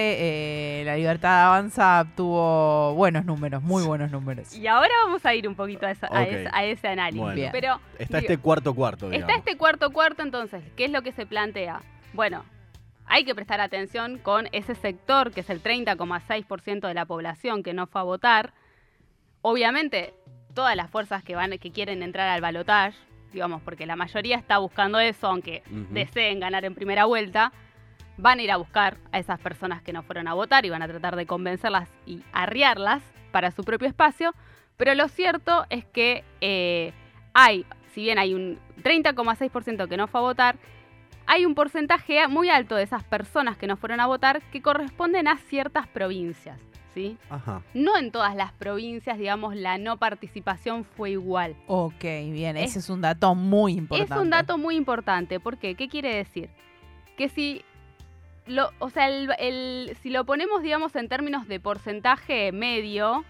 eh, 0.79 0.83
la 0.85 0.95
Libertad 0.95 1.45
Avanza 1.47 2.05
tuvo 2.15 2.93
buenos 2.95 3.25
números, 3.25 3.61
muy 3.63 3.83
buenos 3.83 4.11
números. 4.11 4.53
y 4.55 4.65
ahora 4.67 4.91
vamos 5.05 5.25
a 5.25 5.33
ir 5.35 5.47
un 5.47 5.55
poquito 5.55 5.85
a, 5.85 5.91
esa- 5.91 6.09
a 6.11 6.23
ese, 6.23 6.49
a 6.51 6.63
ese 6.65 6.87
análisis. 6.87 7.21
Bueno. 7.21 7.49
Pero 7.51 7.79
Está 7.99 8.17
digo, 8.19 8.31
este 8.31 8.37
cuarto 8.41 8.73
cuarto, 8.73 9.09
digamos. 9.09 9.29
Está 9.29 9.39
este 9.39 9.57
cuarto 9.57 9.91
cuarto, 9.91 10.21
entonces, 10.23 10.63
¿qué 10.75 10.85
es 10.85 10.91
lo 10.91 11.01
que 11.01 11.11
se 11.11 11.25
plantea? 11.25 11.81
Bueno, 12.13 12.45
hay 13.05 13.25
que 13.25 13.35
prestar 13.35 13.59
atención 13.61 14.17
con 14.17 14.47
ese 14.53 14.75
sector, 14.75 15.31
que 15.31 15.41
es 15.41 15.49
el 15.49 15.61
30,6% 15.61 16.87
de 16.87 16.93
la 16.93 17.05
población 17.05 17.61
que 17.63 17.73
no 17.73 17.85
fue 17.87 18.01
a 18.01 18.03
votar. 18.05 18.53
Obviamente, 19.41 20.13
todas 20.53 20.75
las 20.75 20.89
fuerzas 20.89 21.23
que 21.23 21.35
van 21.35 21.57
que 21.57 21.71
quieren 21.71 22.03
entrar 22.03 22.29
al 22.29 22.41
balotaje, 22.41 22.97
digamos, 23.31 23.61
porque 23.61 23.85
la 23.85 23.95
mayoría 23.95 24.37
está 24.37 24.57
buscando 24.59 24.99
eso, 24.99 25.27
aunque 25.27 25.63
deseen 25.89 26.39
ganar 26.39 26.65
en 26.65 26.75
primera 26.75 27.05
vuelta, 27.05 27.51
van 28.17 28.39
a 28.39 28.41
ir 28.43 28.51
a 28.51 28.57
buscar 28.57 28.97
a 29.11 29.19
esas 29.19 29.39
personas 29.39 29.81
que 29.81 29.93
no 29.93 30.03
fueron 30.03 30.27
a 30.27 30.33
votar 30.33 30.65
y 30.65 30.69
van 30.69 30.81
a 30.81 30.87
tratar 30.87 31.15
de 31.15 31.25
convencerlas 31.25 31.89
y 32.05 32.21
arriarlas 32.31 33.01
para 33.31 33.51
su 33.51 33.63
propio 33.63 33.87
espacio. 33.87 34.33
Pero 34.77 34.93
lo 34.95 35.07
cierto 35.07 35.65
es 35.69 35.85
que 35.85 36.23
eh, 36.41 36.93
hay, 37.33 37.65
si 37.93 38.01
bien 38.01 38.19
hay 38.19 38.33
un 38.33 38.59
30,6% 38.83 39.87
que 39.87 39.97
no 39.97 40.07
fue 40.07 40.19
a 40.19 40.23
votar, 40.23 40.55
hay 41.25 41.45
un 41.45 41.55
porcentaje 41.55 42.27
muy 42.27 42.49
alto 42.49 42.75
de 42.75 42.83
esas 42.83 43.03
personas 43.03 43.57
que 43.57 43.67
no 43.67 43.77
fueron 43.77 43.99
a 43.99 44.07
votar 44.07 44.41
que 44.51 44.61
corresponden 44.61 45.27
a 45.27 45.37
ciertas 45.37 45.87
provincias, 45.87 46.59
¿sí? 46.93 47.17
Ajá. 47.29 47.61
No 47.73 47.97
en 47.97 48.11
todas 48.11 48.35
las 48.35 48.51
provincias, 48.53 49.17
digamos, 49.17 49.55
la 49.55 49.77
no 49.77 49.97
participación 49.97 50.85
fue 50.85 51.11
igual. 51.11 51.55
Ok, 51.67 52.01
bien, 52.03 52.57
Es- 52.57 52.71
ese 52.71 52.79
es 52.79 52.89
un 52.89 53.01
dato 53.01 53.33
muy 53.35 53.73
importante. 53.73 54.13
Es 54.13 54.19
un 54.19 54.29
dato 54.29 54.57
muy 54.57 54.75
importante. 54.75 55.39
¿Por 55.39 55.57
qué? 55.57 55.75
¿Qué 55.75 55.87
quiere 55.89 56.15
decir? 56.15 56.49
Que 57.17 57.29
si 57.29 57.63
lo, 58.45 58.69
o 58.79 58.89
sea, 58.89 59.07
el- 59.07 59.31
el- 59.39 59.97
si 60.01 60.09
lo 60.09 60.25
ponemos, 60.25 60.61
digamos, 60.61 60.95
en 60.95 61.07
términos 61.07 61.47
de 61.47 61.59
porcentaje 61.59 62.51
medio, 62.51 63.23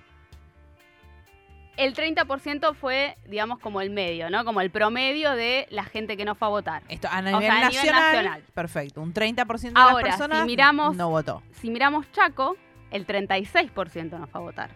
el 1.75 1.93
30% 1.95 2.75
fue, 2.75 3.17
digamos, 3.27 3.57
como 3.59 3.81
el 3.81 3.89
medio, 3.89 4.29
¿no? 4.29 4.45
Como 4.45 4.61
el 4.61 4.69
promedio 4.69 5.31
de 5.31 5.65
la 5.71 5.83
gente 5.83 6.15
que 6.17 6.23
no 6.25 6.35
fue 6.35 6.47
a 6.47 6.51
votar. 6.51 6.83
Esto 6.87 7.07
a 7.11 7.19
O 7.19 7.21
nivel, 7.23 7.35
a 7.35 7.39
nivel 7.55 7.61
nacional, 7.75 8.01
nacional. 8.15 8.43
perfecto. 8.53 9.01
Un 9.01 9.11
30% 9.13 9.79
de 9.79 9.85
Ahora, 9.87 10.07
las 10.07 10.15
si 10.15 10.21
personas 10.21 10.45
miramos- 10.45 10.95
no 10.95 11.09
votó. 11.09 11.41
Si 11.61 11.71
miramos 11.71 12.11
Chaco, 12.11 12.55
el 12.93 13.05
36% 13.05 14.17
no 14.17 14.27
fue 14.27 14.39
a 14.39 14.43
votar. 14.43 14.69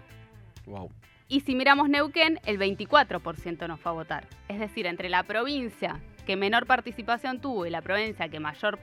Wow. 0.65 0.91
Y 1.29 1.41
si 1.41 1.55
miramos 1.55 1.89
Neuquén, 1.89 2.39
el 2.45 2.57
24% 2.59 3.67
no 3.67 3.77
fue 3.77 3.91
a 3.91 3.95
votar. 3.95 4.27
Es 4.49 4.59
decir, 4.59 4.85
entre 4.85 5.07
la 5.09 5.23
provincia 5.23 5.99
que 6.25 6.35
menor 6.35 6.65
participación 6.65 7.39
tuvo 7.39 7.65
y 7.65 7.69
la 7.69 7.81
provincia 7.81 8.27
que 8.29 8.39
mayor 8.39 8.79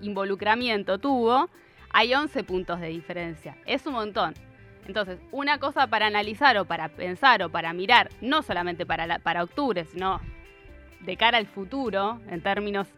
involucramiento 0.00 0.98
tuvo, 0.98 1.48
hay 1.92 2.14
11 2.14 2.44
puntos 2.44 2.80
de 2.80 2.88
diferencia. 2.88 3.56
Es 3.66 3.86
un 3.86 3.94
montón. 3.94 4.34
Entonces, 4.86 5.18
una 5.32 5.58
cosa 5.58 5.86
para 5.86 6.06
analizar 6.06 6.58
o 6.58 6.64
para 6.66 6.88
pensar 6.88 7.42
o 7.42 7.48
para 7.48 7.72
mirar, 7.72 8.10
no 8.20 8.42
solamente 8.42 8.84
para, 8.84 9.06
la- 9.06 9.18
para 9.18 9.42
octubre, 9.42 9.84
sino 9.86 10.20
de 11.00 11.16
cara 11.16 11.38
al 11.38 11.46
futuro, 11.46 12.20
en 12.28 12.40
términos 12.42 12.88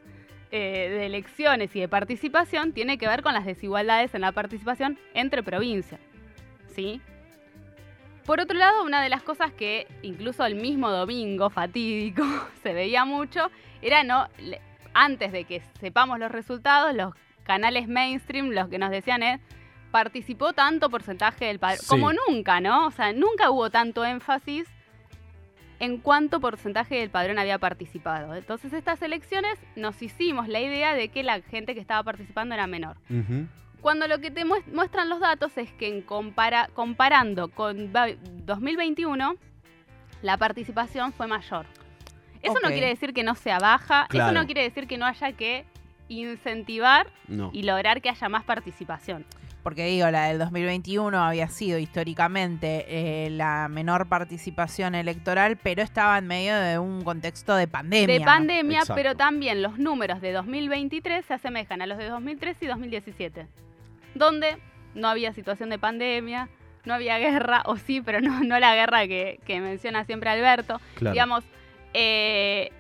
eh, 0.51 0.89
de 0.91 1.07
elecciones 1.07 1.75
y 1.75 1.81
de 1.81 1.89
participación, 1.89 2.73
tiene 2.73 2.99
que 2.99 3.09
ver 3.09 3.23
con 3.23 3.35
las 3.35 3.45
desigualdades 3.45 4.15
en 4.15 4.21
la 4.21 4.33
participación 4.33 4.99
entre 5.15 5.43
provincias. 5.43 6.01
¿Sí? 6.75 7.01
Por 8.25 8.41
otro 8.41 8.59
lado, 8.59 8.83
una 8.83 9.03
de 9.03 9.09
las 9.09 9.23
cosas 9.23 9.53
que 9.53 9.87
incluso 10.03 10.45
el 10.45 10.57
mismo 10.57 10.91
domingo 10.91 11.49
fatídico 11.51 12.25
se 12.63 12.73
veía 12.73 13.05
mucho 13.05 13.51
era 13.83 14.03
no 14.03 14.29
antes 14.95 15.31
de 15.31 15.45
que 15.45 15.63
sepamos 15.81 16.19
los 16.19 16.33
resultados, 16.33 16.95
los 16.95 17.15
canales 17.45 17.87
mainstream 17.87 18.51
los 18.51 18.69
que 18.69 18.79
nos 18.79 18.91
decían 18.91 19.23
es 19.23 19.41
participó 19.93 20.53
tanto 20.53 20.91
porcentaje 20.91 21.45
del 21.45 21.59
padrón 21.59 21.79
Sí. 21.81 21.89
como 21.89 22.11
nunca, 22.13 22.61
¿no? 22.61 22.87
O 22.87 22.91
sea, 22.91 23.13
nunca 23.13 23.51
hubo 23.51 23.71
tanto 23.71 24.05
énfasis 24.05 24.67
en 25.79 25.99
cuánto 25.99 26.41
porcentaje 26.41 26.97
del 26.97 27.11
padrón 27.11 27.39
había 27.39 27.59
participado. 27.59 28.35
Entonces, 28.35 28.73
estas 28.73 29.03
elecciones 29.03 29.59
nos 29.77 30.01
hicimos 30.03 30.49
la 30.49 30.61
idea 30.61 30.95
de 30.95 31.09
que 31.09 31.23
la 31.23 31.41
gente 31.43 31.75
que 31.75 31.81
estaba 31.81 32.03
participando 32.03 32.55
era 32.55 32.67
menor. 32.67 32.97
Cuando 33.83 34.09
lo 34.09 34.19
que 34.19 34.31
te 34.31 34.45
muest- 34.45 34.67
muestran 34.73 35.09
los 35.09 35.21
datos 35.21 35.57
es 35.59 35.71
que 35.73 35.89
en 35.89 36.01
compara- 36.03 36.69
comparando 36.75 37.49
con 37.49 37.93
va- 37.95 38.09
2021, 38.45 39.37
la 40.23 40.37
participación 40.39 41.13
fue 41.13 41.27
mayor. 41.27 41.67
Eso 42.43 42.55
no 42.63 42.69
quiere 42.69 42.89
decir 42.89 43.13
que 43.13 43.23
no 43.23 43.35
sea 43.35 43.59
baja, 43.59 44.07
eso 44.13 44.33
no 44.33 44.47
quiere 44.47 44.63
decir 44.63 44.87
que 44.87 44.97
no 44.99 45.05
haya 45.07 45.33
que 45.33 45.65
incentivar 46.09 47.09
No. 47.29 47.51
y 47.53 47.63
lograr 47.65 48.01
que 48.01 48.09
haya 48.09 48.29
más 48.29 48.45
participación. 48.45 49.25
Porque 49.67 49.87
digo, 49.87 50.09
la 50.13 50.29
del 50.29 50.39
2021 50.39 51.21
había 51.21 51.49
sido 51.49 51.81
históricamente 51.81 52.85
eh, 52.87 53.31
la 53.31 53.67
menor 53.67 54.07
participación 54.07 54.95
electoral, 54.95 55.57
pero 55.57 55.83
estaba 55.83 56.17
en 56.19 56.29
medio 56.29 56.55
de 56.55 56.79
un 56.79 57.03
contexto 57.03 57.57
de 57.57 57.67
pandemia. 57.67 58.17
De 58.17 58.25
pandemia, 58.25 58.79
Exacto. 58.79 58.95
pero 58.95 59.17
también 59.17 59.63
los 59.63 59.77
números 59.77 60.21
de 60.21 60.31
2023 60.31 61.25
se 61.25 61.35
asemejan 61.35 61.83
a 61.83 61.87
los 61.87 61.99
de 61.99 62.09
2013 62.09 62.65
y 62.65 62.69
2017, 62.69 63.49
donde 64.15 64.57
no 64.95 65.09
había 65.09 65.33
situación 65.33 65.69
de 65.71 65.81
pandemia, 65.81 66.49
no 66.85 66.95
había 66.95 67.19
guerra, 67.19 67.65
o 67.67 67.77
sí, 67.77 68.01
pero 68.01 68.21
no, 68.21 68.45
no 68.45 68.61
la 68.61 68.73
guerra 68.77 69.09
que, 69.09 69.41
que 69.45 69.59
menciona 69.59 70.05
siempre 70.05 70.31
Alberto. 70.31 70.81
Claro. 70.95 71.13
Digamos, 71.13 71.43
eh, 71.93 72.71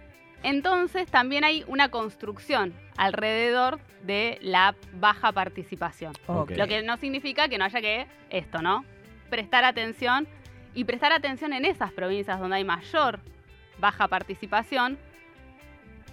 entonces 0.44 1.08
también 1.08 1.42
hay 1.42 1.64
una 1.66 1.88
construcción 1.88 2.72
alrededor 2.96 3.78
de 4.02 4.38
la 4.40 4.74
baja 4.94 5.32
participación. 5.32 6.12
Lo 6.28 6.66
que 6.66 6.82
no 6.82 6.96
significa 6.96 7.48
que 7.48 7.58
no 7.58 7.64
haya 7.64 7.80
que 7.80 8.06
esto, 8.30 8.62
¿no? 8.62 8.84
Prestar 9.30 9.64
atención 9.64 10.26
y 10.74 10.84
prestar 10.84 11.12
atención 11.12 11.52
en 11.52 11.64
esas 11.64 11.92
provincias 11.92 12.38
donde 12.38 12.56
hay 12.56 12.64
mayor 12.64 13.20
baja 13.78 14.08
participación. 14.08 14.98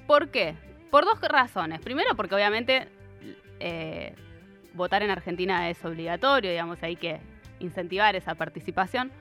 ¿Por 0.08 0.30
qué? 0.30 0.56
Por 0.90 1.06
dos 1.06 1.22
razones. 1.22 1.80
Primero, 1.82 2.16
porque 2.16 2.36
obviamente 2.36 2.88
eh, 3.60 4.16
votar 4.74 5.04
en 5.04 5.12
Argentina 5.12 5.70
es 5.70 5.84
obligatorio, 5.86 6.52
digamos, 6.52 6.82
hay 6.84 6.96
que 6.96 7.20
incentivar 7.60 8.16
esa 8.16 8.36
participación. 8.36 9.12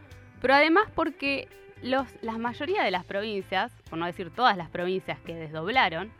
Pero 0.40 0.54
además 0.54 0.85
porque 0.95 1.49
los, 1.83 2.07
la 2.23 2.38
mayoría 2.38 2.83
de 2.83 2.90
las 2.90 3.04
provincias, 3.04 3.73
por 3.88 3.99
no 3.99 4.07
decir 4.07 4.31
todas 4.31 4.57
las 4.57 4.71
provincias 4.71 5.19
que 5.21 5.35
desdoblaron, 5.35 6.12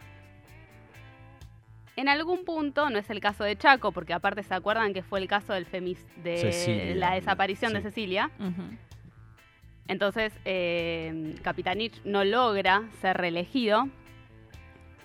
en 1.97 2.09
algún 2.09 2.45
punto, 2.45 2.89
no 2.91 2.99
es 2.99 3.11
el 3.11 3.21
caso 3.21 3.45
de 3.45 3.57
Chaco, 3.57 3.93
porque 3.93 4.13
aparte 4.13 4.43
se 4.43 4.55
acuerdan 4.55 4.95
que 4.95 5.03
fue 5.03 5.21
el 5.21 5.29
caso 5.29 5.53
del 5.53 5.67
femis, 5.67 6.05
de 6.23 6.39
Cecilia, 6.39 6.95
la 6.95 7.15
desaparición 7.15 7.75
de. 7.75 7.83
Cecilia. 7.83 8.31
Entonces, 9.89 10.33
eh, 10.45 11.35
Capitanich 11.43 12.01
no 12.05 12.25
logra 12.25 12.85
ser 13.01 13.17
reelegido, 13.19 13.89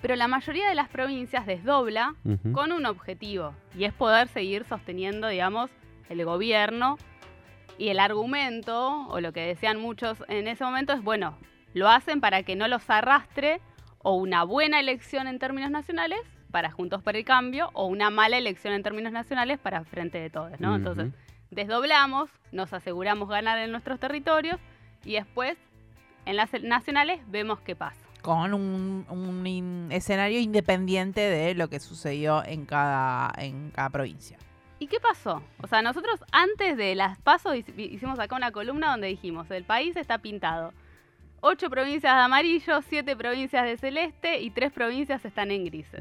pero 0.00 0.16
la 0.16 0.28
mayoría 0.28 0.68
de 0.68 0.74
las 0.74 0.88
provincias 0.88 1.44
desdobla 1.46 2.14
con 2.52 2.72
un 2.72 2.86
objetivo, 2.86 3.54
y 3.76 3.84
es 3.84 3.92
poder 3.92 4.28
seguir 4.28 4.64
sosteniendo, 4.64 5.28
digamos, 5.28 5.70
el 6.08 6.24
gobierno. 6.24 6.96
Y 7.76 7.90
el 7.90 8.00
argumento, 8.00 9.06
o 9.08 9.20
lo 9.20 9.32
que 9.32 9.40
decían 9.40 9.78
muchos 9.78 10.24
en 10.26 10.48
ese 10.48 10.64
momento, 10.64 10.92
es, 10.92 11.02
bueno, 11.02 11.38
lo 11.74 11.88
hacen 11.88 12.20
para 12.20 12.42
que 12.42 12.56
no 12.56 12.66
los 12.66 12.88
arrastre 12.90 13.60
o 13.98 14.14
una 14.14 14.42
buena 14.42 14.80
elección 14.80 15.28
en 15.28 15.38
términos 15.38 15.70
nacionales 15.70 16.18
para 16.50 16.70
Juntos 16.70 17.02
por 17.02 17.16
el 17.16 17.24
Cambio 17.24 17.70
o 17.74 17.86
una 17.86 18.10
mala 18.10 18.38
elección 18.38 18.74
en 18.74 18.82
términos 18.82 19.12
nacionales 19.12 19.58
para 19.58 19.84
Frente 19.84 20.18
de 20.18 20.30
Todos, 20.30 20.58
¿no? 20.60 20.74
Entonces, 20.76 21.12
desdoblamos, 21.50 22.30
nos 22.52 22.72
aseguramos 22.72 23.28
ganar 23.28 23.58
en 23.58 23.70
nuestros 23.70 23.98
territorios 24.00 24.58
y 25.04 25.14
después 25.14 25.56
en 26.26 26.36
las 26.36 26.52
nacionales 26.62 27.20
vemos 27.28 27.60
qué 27.60 27.74
pasa. 27.76 28.00
Con 28.22 28.52
un, 28.52 29.06
un 29.08 29.46
in- 29.46 29.88
escenario 29.92 30.40
independiente 30.40 31.20
de 31.20 31.54
lo 31.54 31.68
que 31.68 31.80
sucedió 31.80 32.44
en 32.44 32.66
cada, 32.66 33.32
en 33.38 33.70
cada 33.70 33.90
provincia. 33.90 34.36
¿Y 34.80 34.86
qué 34.86 35.00
pasó? 35.00 35.42
O 35.62 35.66
sea, 35.66 35.82
nosotros 35.82 36.20
antes 36.32 36.76
de 36.76 36.94
las 36.94 37.18
pasos 37.18 37.54
hicimos 37.76 38.18
acá 38.18 38.36
una 38.36 38.52
columna 38.52 38.90
donde 38.90 39.08
dijimos, 39.08 39.50
el 39.50 39.64
país 39.64 39.96
está 39.96 40.18
pintado. 40.18 40.72
Ocho 41.40 41.70
provincias 41.70 42.14
de 42.14 42.22
amarillo, 42.22 42.80
siete 42.88 43.16
provincias 43.16 43.64
de 43.64 43.76
celeste 43.76 44.40
y 44.40 44.50
tres 44.50 44.72
provincias 44.72 45.24
están 45.24 45.50
en 45.50 45.64
grises. 45.64 46.00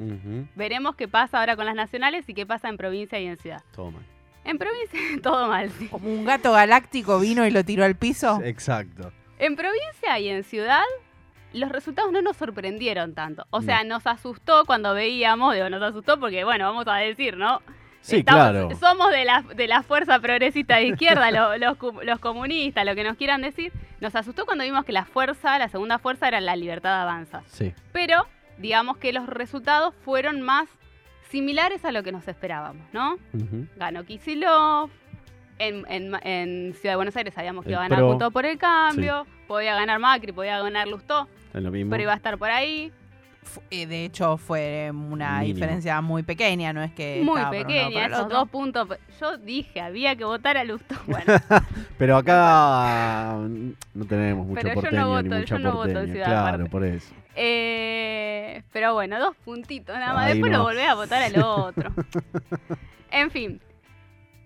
Veremos 0.56 0.96
qué 0.96 1.08
pasa 1.08 1.40
ahora 1.40 1.56
con 1.56 1.66
las 1.66 1.76
nacionales 1.76 2.28
y 2.28 2.34
qué 2.34 2.46
pasa 2.46 2.70
en 2.70 2.78
provincia 2.78 3.20
y 3.20 3.28
en 3.28 3.38
ciudad. 3.38 3.62
Todo 3.72 3.92
mal. 3.92 4.04
En 4.44 4.58
provincia 4.58 5.00
todo 5.22 5.48
mal, 5.48 5.70
sí. 5.72 5.88
Como 5.88 6.10
un 6.10 6.26
gato 6.26 6.54
galáctico 6.54 7.20
vino 7.20 7.46
y 7.46 7.52
lo 7.52 7.64
tiró 7.64 7.84
al 7.84 7.96
piso. 7.96 8.40
Exacto. 8.44 9.12
En 9.40 9.56
provincia 9.56 10.18
y 10.20 10.30
en 10.30 10.44
ciudad, 10.44 10.82
los 11.54 11.70
resultados 11.70 12.12
no 12.12 12.22
nos 12.22 12.38
sorprendieron 12.38 13.14
tanto. 13.14 13.46
O 13.52 13.62
sea, 13.62 13.84
nos 13.84 14.08
asustó 14.08 14.66
cuando 14.66 14.94
veíamos, 14.94 15.54
digo, 15.54 15.70
nos 15.70 15.84
asustó 15.84 16.20
porque, 16.20 16.44
bueno, 16.44 16.66
vamos 16.66 16.88
a 16.88 16.96
decir, 16.96 17.38
¿no? 17.38 17.62
Sí, 18.08 18.18
Estamos- 18.18 18.42
claro. 18.52 18.70
Somos 18.80 19.12
de 19.12 19.26
la, 19.26 19.42
de 19.42 19.68
la 19.68 19.84
fuerza 19.84 20.20
progresista 20.20 20.78
de 20.78 20.86
izquierda, 20.88 21.30
lo- 21.32 21.58
los, 21.58 21.78
los 22.06 22.20
comunistas, 22.20 22.86
lo 22.86 22.96
que 22.96 23.04
nos 23.04 23.18
quieran 23.18 23.42
decir. 23.42 23.74
Nos 24.00 24.16
asustó 24.16 24.46
cuando 24.46 24.64
vimos 24.64 24.86
que 24.86 24.92
la 24.94 25.06
fuerza, 25.06 25.58
la 25.60 25.68
segunda 25.68 26.00
fuerza 26.00 26.28
era 26.28 26.40
la 26.40 26.56
libertad 26.56 27.02
avanza. 27.02 27.42
Sí. 27.48 27.74
Pero 27.92 28.26
digamos 28.58 28.98
que 28.98 29.12
los 29.14 29.28
resultados 29.28 29.94
fueron 30.06 30.42
más 30.42 30.68
similares 31.30 31.84
a 31.84 31.92
lo 31.92 32.04
que 32.04 32.12
nos 32.12 32.28
esperábamos, 32.28 32.86
¿no? 32.94 33.18
Ganó 33.76 34.04
Kisilov. 34.06 34.90
En, 35.60 35.86
en- 35.90 36.14
en 36.24 36.74
Ciudad 36.76 36.94
de 36.94 36.96
Buenos 36.98 37.16
Aires 37.18 37.34
sabíamos 37.34 37.64
que 37.66 37.70
El 37.72 37.74
iba 37.74 37.86
a 37.86 37.90
ganar 37.90 38.18
PRO. 38.18 38.32
Por 38.32 38.46
el 38.46 38.58
Cambio. 38.60 39.26
Podía 39.48 39.74
ganar 39.76 39.98
Macri, 40.00 40.32
podía 40.32 40.60
ganar 40.62 40.88
Lustó, 40.88 41.28
Es 41.54 41.64
lo 41.64 41.72
mismo. 41.72 41.90
pero 41.92 42.04
iba 42.04 42.14
a 42.14 42.16
estar 42.16 42.38
por 42.38 42.52
ahí. 42.52 42.92
Eh, 43.70 43.86
de 43.86 44.06
hecho, 44.06 44.38
fue 44.38 44.90
una 44.92 45.40
Mínimo. 45.40 45.56
diferencia 45.56 46.02
muy 46.02 46.24
pequeña, 46.24 46.74
no 46.74 46.82
es 46.84 46.92
que. 46.94 47.22
Muy 47.24 47.42
pequeña, 47.52 48.06
esos 48.08 48.26
otro. 48.26 48.38
dos 48.40 48.50
puntos. 48.50 48.88
Yo 49.20 49.38
dije, 49.38 49.82
había 49.82 50.16
que 50.16 50.24
votar 50.26 50.58
a 50.58 50.64
Lustó. 50.64 50.96
Bueno, 51.08 51.34
Pero 51.98 52.18
acá 52.18 53.38
no 53.94 54.06
tenemos 54.06 54.46
mucho 54.46 54.62
Pero 54.62 54.70
yo 54.70 54.76
no 54.76 54.82
porteño 54.82 55.08
voto, 55.08 55.40
ni 55.40 55.46
yo 55.46 55.60
no 55.60 55.72
voto 55.74 55.88
en 55.90 55.94
porteña. 55.94 56.14
Ciudad 56.14 56.26
Claro, 56.28 56.48
Aparte. 56.48 56.70
por 56.70 56.84
eso. 56.86 57.14
Eh, 57.36 58.64
pero 58.72 58.94
bueno, 58.94 59.20
dos 59.20 59.36
puntitos 59.46 59.96
nada 59.96 60.14
más. 60.14 60.28
Después 60.28 60.52
no. 60.52 60.60
lo 60.60 60.64
volvés 60.66 60.88
a 60.88 60.96
votar 60.96 61.22
al 61.22 61.42
otro. 61.42 61.92
en 63.12 63.32
fin. 63.32 63.62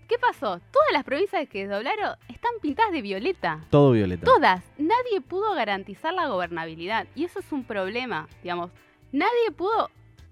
¿Qué 0.07 0.17
pasó? 0.19 0.59
Todas 0.59 0.89
las 0.91 1.05
provincias 1.05 1.47
que 1.47 1.65
desdoblaron 1.65 2.17
están 2.27 2.51
pintadas 2.61 2.91
de 2.91 3.01
violeta. 3.01 3.61
Todo 3.69 3.91
violeta. 3.93 4.25
Todas. 4.25 4.61
Nadie 4.77 5.21
pudo 5.25 5.53
garantizar 5.55 6.13
la 6.13 6.27
gobernabilidad. 6.27 7.07
Y 7.15 7.23
eso 7.23 7.39
es 7.39 7.49
un 7.53 7.63
problema, 7.63 8.27
digamos. 8.43 8.71
Nadie 9.11 9.51
pudo... 9.55 9.89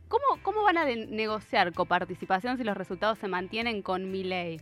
¿Cómo, 0.08 0.42
cómo 0.42 0.64
van 0.64 0.78
a 0.80 0.86
negociar 0.86 1.72
coparticipación 1.74 2.58
si 2.58 2.64
los 2.64 2.76
resultados 2.76 3.20
se 3.20 3.28
mantienen 3.28 3.84
con 3.84 4.10
mi 4.10 4.24
ley? 4.24 4.60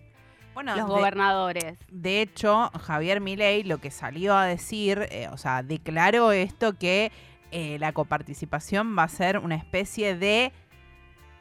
Bueno, 0.54 0.76
Los 0.76 0.88
de- 0.88 0.92
gobernadores. 0.92 1.78
De 1.90 2.22
hecho, 2.22 2.70
Javier 2.82 3.22
Milei 3.22 3.64
lo 3.64 3.78
que 3.78 3.90
salió 3.92 4.36
a 4.36 4.46
decir, 4.46 5.08
eh, 5.10 5.30
o 5.32 5.38
sea, 5.38 5.64
declaró 5.64 6.32
esto 6.34 6.74
que 6.78 7.12
eh, 7.52 7.78
la 7.80 7.94
coparticipación 7.94 8.98
va 8.98 9.04
a 9.04 9.08
ser 9.08 9.38
una 9.38 9.56
especie 9.56 10.18
de 10.18 10.52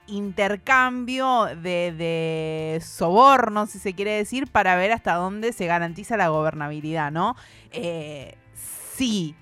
intercambio 0.06 1.47
de, 1.47 1.92
de 1.92 2.80
soborno, 2.80 3.66
si 3.66 3.78
se 3.78 3.95
quiere 3.95 4.12
decir, 4.12 4.47
para 4.50 4.76
ver 4.76 4.92
hasta 4.92 5.14
dónde 5.14 5.52
se 5.52 5.66
garantiza 5.66 6.16
la 6.16 6.28
gobernabilidad, 6.28 7.11
¿no? 7.11 7.35
Eh, 7.73 8.37
sí, 8.54 9.35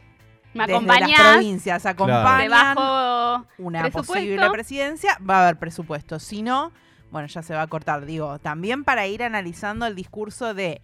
¿Me 0.54 0.66
desde 0.66 0.87
las 0.87 1.20
provincias 1.20 1.87
acompañan 1.87 2.42
Debajo... 2.42 3.46
una 3.58 3.90
posible 3.90 4.50
presidencia, 4.50 5.18
va 5.28 5.38
a 5.38 5.42
haber 5.44 5.58
presupuesto. 5.58 6.18
Si 6.18 6.42
no, 6.42 6.73
bueno, 7.11 7.28
ya 7.28 7.42
se 7.42 7.54
va 7.54 7.62
a 7.62 7.66
cortar. 7.66 8.06
Digo, 8.06 8.38
también 8.38 8.84
para 8.84 9.06
ir 9.06 9.23
analizando 9.23 9.87
el 9.87 9.94
discurso 9.94 10.54
de 10.54 10.80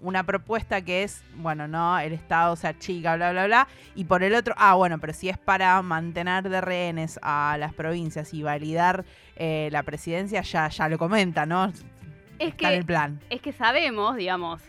una 0.00 0.24
propuesta 0.24 0.82
que 0.82 1.02
es, 1.02 1.22
bueno, 1.36 1.66
no, 1.66 1.98
el 1.98 2.12
Estado 2.12 2.54
se 2.56 2.68
achica, 2.68 3.16
bla, 3.16 3.32
bla, 3.32 3.46
bla. 3.46 3.68
Y 3.94 4.04
por 4.04 4.22
el 4.22 4.34
otro, 4.34 4.54
ah, 4.56 4.74
bueno, 4.74 4.98
pero 4.98 5.12
si 5.12 5.28
es 5.28 5.38
para 5.38 5.80
mantener 5.82 6.48
de 6.48 6.60
rehenes 6.60 7.18
a 7.22 7.56
las 7.58 7.74
provincias 7.74 8.32
y 8.32 8.42
validar 8.42 9.04
eh, 9.36 9.68
la 9.72 9.82
presidencia, 9.82 10.42
ya, 10.42 10.68
ya 10.68 10.88
lo 10.88 10.98
comenta, 10.98 11.46
¿no? 11.46 11.66
Es 11.66 12.50
Está 12.50 12.68
en 12.68 12.74
el 12.74 12.80
que, 12.80 12.86
plan. 12.86 13.20
es 13.30 13.40
que 13.40 13.52
sabemos, 13.52 14.16
digamos, 14.16 14.62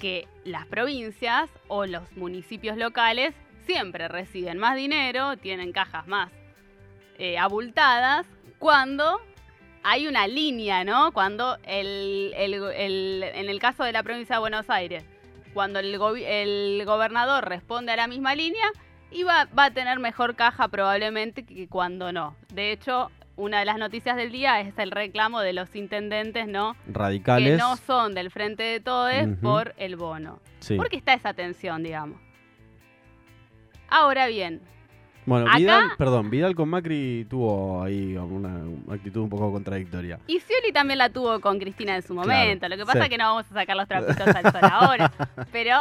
que 0.00 0.26
las 0.44 0.66
provincias 0.66 1.48
o 1.68 1.86
los 1.86 2.10
municipios 2.16 2.76
locales 2.76 3.34
siempre 3.66 4.08
reciben 4.08 4.58
más 4.58 4.76
dinero, 4.76 5.36
tienen 5.36 5.72
cajas 5.72 6.06
más 6.06 6.30
eh, 7.18 7.38
abultadas, 7.38 8.26
cuando 8.58 9.20
hay 9.84 10.06
una 10.06 10.26
línea, 10.26 10.84
¿no? 10.84 11.12
Cuando 11.12 11.56
el, 11.64 12.32
el- 12.36 12.54
el- 12.54 13.22
en 13.34 13.48
el 13.48 13.58
caso 13.58 13.84
de 13.84 13.92
la 13.92 14.02
provincia 14.02 14.36
de 14.36 14.40
Buenos 14.40 14.70
Aires, 14.70 15.04
cuando 15.54 15.78
el, 15.80 15.98
gobernador 16.86 17.48
responde 17.48 17.92
a 17.92 17.96
la 17.96 18.06
misma 18.06 18.34
línea, 18.34 18.64
y 19.10 19.24
va, 19.24 19.46
va 19.56 19.66
a 19.66 19.70
tener 19.70 19.98
mejor 19.98 20.34
caja 20.36 20.68
probablemente 20.68 21.44
que 21.44 21.68
cuando 21.68 22.12
no. 22.12 22.34
De 22.48 22.72
hecho, 22.72 23.10
una 23.36 23.58
de 23.58 23.66
las 23.66 23.76
noticias 23.76 24.16
del 24.16 24.32
día 24.32 24.60
es 24.60 24.78
el 24.78 24.90
reclamo 24.90 25.40
de 25.40 25.52
los 25.52 25.74
intendentes, 25.76 26.46
¿no? 26.48 26.76
Radicales. 26.86 27.50
Que 27.52 27.56
no 27.58 27.76
son 27.76 28.14
del 28.14 28.30
frente 28.30 28.62
de 28.62 28.80
todos 28.80 29.12
por 29.42 29.74
el 29.76 29.96
bono. 29.96 30.40
Sí. 30.60 30.76
¿Por 30.76 30.88
qué 30.88 30.96
está 30.96 31.12
esa 31.12 31.34
tensión, 31.34 31.82
digamos? 31.82 32.18
Ahora 33.92 34.26
bien, 34.26 34.60
Bueno, 35.24 35.46
Acá- 35.46 35.58
Vidal, 35.58 35.90
perdón, 35.98 36.30
Vidal 36.30 36.54
con 36.56 36.68
Macri 36.68 37.26
tuvo 37.30 37.82
ahí 37.84 38.16
una 38.16 38.60
actitud 38.92 39.20
un 39.22 39.28
poco 39.28 39.52
contradictoria. 39.52 40.18
y 40.26 40.40
Scioli 40.40 40.72
también 40.72 40.98
la 40.98 41.10
tuvo 41.10 41.40
con 41.40 41.58
Cristina 41.60 41.94
en 41.94 42.02
su 42.02 42.12
momento. 42.14 42.68
Lo 42.68 42.76
que 42.76 42.84
pasa 42.84 42.98
sí. 42.98 43.04
es 43.04 43.08
que 43.10 43.18
no 43.18 43.24
vamos 43.24 43.46
a 43.50 43.54
sacar 43.54 43.76
los 43.76 43.86
trapitos 43.86 44.26
al 44.26 44.42
sol 44.50 44.60
ahora. 44.70 45.12
Pero 45.52 45.76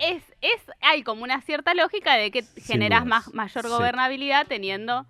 es, 0.00 0.22
es, 0.40 0.60
hay 0.80 1.02
como 1.04 1.22
una 1.22 1.40
cierta 1.42 1.74
lógica 1.74 2.14
de 2.14 2.30
que 2.32 2.42
Sin 2.42 2.80
dudas. 2.80 3.06
más, 3.06 3.32
mayor 3.32 3.64
Sí. 3.64 3.70
gobernabilidad 3.70 4.46
teniendo 4.48 5.06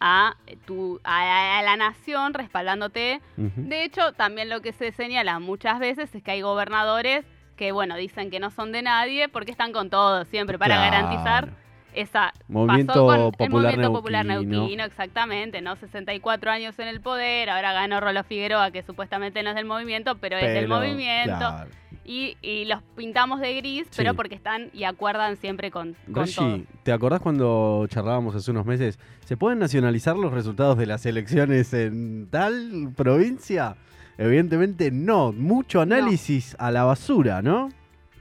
a, 0.00 0.34
tu, 0.66 1.00
a, 1.04 1.58
a 1.60 1.62
la 1.62 1.76
nación 1.76 2.34
respaldándote. 2.34 3.20
De 3.36 3.84
hecho, 3.84 4.12
también 4.14 4.48
lo 4.48 4.60
que 4.60 4.72
se 4.72 4.90
señala 4.92 5.38
muchas 5.38 5.78
veces 5.78 6.12
es 6.14 6.22
que 6.22 6.32
hay 6.32 6.40
gobernadores 6.42 7.24
que, 7.58 7.72
bueno, 7.72 7.96
dicen 7.96 8.30
que 8.30 8.40
no 8.40 8.50
son 8.50 8.72
de 8.72 8.80
nadie 8.80 9.28
porque 9.28 9.50
están 9.50 9.72
con 9.72 9.90
todo 9.90 10.24
siempre 10.24 10.58
para 10.58 10.76
Claro. 10.76 10.90
garantizar 10.92 11.48
esa... 11.94 12.32
Movimiento 12.48 12.92
pasó 12.92 13.06
con 13.06 13.32
Popular 13.32 13.46
el 13.46 13.50
movimiento 13.50 13.92
popular 13.92 14.24
Neuquino. 14.26 14.84
exactamente, 14.84 15.60
¿no? 15.60 15.74
64 15.76 16.50
años 16.50 16.78
en 16.78 16.86
el 16.88 17.00
poder, 17.00 17.50
ahora 17.50 17.72
ganó 17.72 18.00
Rolo 18.00 18.22
Figueroa, 18.24 18.70
que 18.70 18.82
supuestamente 18.82 19.42
no 19.42 19.50
es 19.50 19.56
del 19.56 19.64
movimiento, 19.64 20.16
pero, 20.18 20.36
es 20.38 20.54
del 20.54 20.68
movimiento. 20.68 21.36
claro. 21.38 21.70
Y, 22.04 22.38
y 22.40 22.64
los 22.64 22.82
pintamos 22.96 23.38
de 23.40 23.52
gris, 23.56 23.82
Sí. 23.90 23.96
pero 23.98 24.14
porque 24.14 24.34
están 24.34 24.70
y 24.72 24.84
acuerdan 24.84 25.36
siempre 25.36 25.70
con, 25.70 25.94
con 26.10 26.24
todo. 26.30 26.60
¿te 26.82 26.90
acordás 26.92 27.20
cuando 27.20 27.84
charlábamos 27.88 28.34
hace 28.34 28.50
unos 28.50 28.64
meses? 28.64 28.98
¿Se 29.26 29.36
pueden 29.36 29.58
nacionalizar 29.58 30.16
los 30.16 30.32
resultados 30.32 30.78
de 30.78 30.86
las 30.86 31.04
elecciones 31.04 31.74
en 31.74 32.28
tal 32.30 32.92
provincia? 32.96 33.76
Evidentemente 34.18 34.90
no. 34.90 35.32
Mucho 35.32 35.80
análisis 35.80 36.56
a 36.58 36.70
la 36.70 36.84
basura, 36.84 37.40
¿no? 37.40 37.70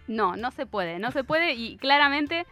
No, 0.08 0.38
no 0.38 0.52
se 0.52 0.66
puede, 0.66 1.00
no 1.00 1.12
se 1.12 1.24
puede 1.26 1.54
y 1.56 1.76
claramente, 1.78 2.46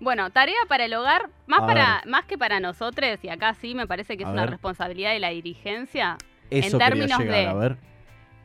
bueno, 0.00 0.30
tarea 0.30 0.56
para 0.68 0.86
el 0.86 0.94
hogar, 0.94 1.28
más, 1.46 1.60
A 1.60 1.66
para, 1.66 2.02
más 2.06 2.24
que 2.24 2.36
para 2.36 2.58
nosotros, 2.58 3.18
y 3.22 3.28
acá 3.28 3.54
sí 3.54 3.74
me 3.74 3.86
parece 3.86 4.16
que 4.16 4.24
es 4.24 4.28
A 4.28 4.32
una 4.32 4.42
ver. 4.42 4.50
responsabilidad 4.50 5.12
de 5.12 5.20
la 5.20 5.28
dirigencia, 5.28 6.16
Eso 6.50 6.78
términos 6.78 7.20
llegar, 7.20 7.36
de- 7.36 7.46
a 7.46 7.54
ver. 7.54 7.76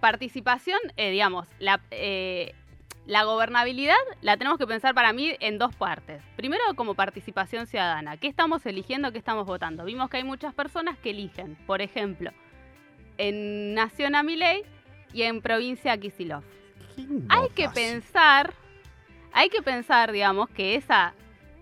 participación, 0.01 0.77
eh, 0.97 1.09
digamos, 1.09 1.47
la, 1.57 1.79
eh, 1.89 2.53
la 3.07 3.23
gobernabilidad 3.23 3.95
la 4.21 4.37
tenemos 4.37 4.59
que 4.59 4.67
pensar 4.67 4.93
para 4.93 5.13
mí 5.13 5.31
en 5.39 5.57
dos 5.57 5.73
partes. 5.75 6.21
Primero, 6.35 6.61
como 6.75 6.93
participación 6.93 7.65
ciudadana. 7.65 8.17
¿Qué 8.17 8.27
estamos 8.27 8.65
eligiendo? 8.67 9.11
¿Qué 9.11 9.17
estamos 9.17 9.47
votando? 9.47 9.83
Vimos 9.85 10.09
que 10.11 10.17
hay 10.17 10.23
muchas 10.23 10.53
personas 10.53 10.97
que 10.99 11.09
eligen, 11.09 11.55
por 11.65 11.81
ejemplo, 11.81 12.31
en 13.17 13.73
Nación 13.73 14.15
a 14.15 14.23
Milei 14.23 14.63
y 15.13 15.23
en 15.23 15.41
Provincia 15.41 15.93
a 15.93 15.97
Kicillof. 15.97 16.43
Hay 17.29 17.49
que 17.55 17.69
pensar, 17.69 18.53
hay 19.31 19.49
que 19.49 19.61
pensar, 19.61 20.11
digamos, 20.11 20.49
que 20.49 20.75
esa 20.75 21.13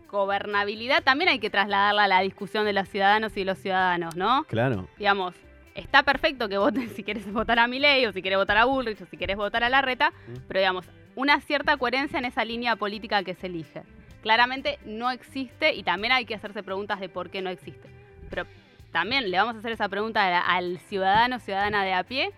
gobernabilidad 0.09 1.03
también 1.03 1.29
hay 1.29 1.39
que 1.39 1.49
trasladarla 1.49 2.03
a 2.03 2.07
la 2.07 2.21
discusión 2.21 2.65
de 2.65 2.73
los 2.73 2.87
ciudadanos 2.89 3.35
y 3.37 3.43
los 3.45 3.57
ciudadanos, 3.57 4.15
¿no? 4.15 4.43
Claro. 4.45 4.87
Digamos, 4.97 5.33
está 5.73 6.03
perfecto 6.03 6.49
que 6.49 6.57
voten 6.57 6.89
si 6.95 7.03
quieres 7.03 7.31
votar 7.31 7.59
a 7.59 7.67
Milei 7.67 8.05
o 8.05 8.11
si 8.11 8.21
quieres 8.21 8.37
votar 8.37 8.57
a 8.57 8.65
Bullrich 8.65 9.01
o 9.01 9.05
si 9.05 9.17
quieres 9.17 9.37
votar 9.37 9.63
a 9.63 9.69
Larreta, 9.69 10.11
Mm. 10.27 10.33
pero 10.47 10.59
digamos, 10.59 10.85
una 11.15 11.39
cierta 11.41 11.77
coherencia 11.77 12.19
en 12.19 12.25
esa 12.25 12.43
línea 12.45 12.75
política 12.75 13.23
que 13.23 13.35
se 13.35 13.47
elige. 13.47 13.83
Claramente 14.21 14.77
no 14.85 15.09
existe 15.09 15.73
y 15.73 15.83
también 15.83 16.11
hay 16.13 16.25
que 16.25 16.35
hacerse 16.35 16.61
preguntas 16.61 16.99
de 16.99 17.09
por 17.09 17.29
qué 17.29 17.41
no 17.41 17.49
existe. 17.49 17.89
Pero 18.29 18.45
también 18.91 19.31
le 19.31 19.37
vamos 19.37 19.55
a 19.55 19.59
hacer 19.59 19.71
esa 19.71 19.89
pregunta 19.89 20.39
al 20.39 20.79
ciudadano, 20.79 21.39
ciudadana 21.39 21.83
de 21.83 21.93
a 21.93 22.03
pie, 22.03 22.31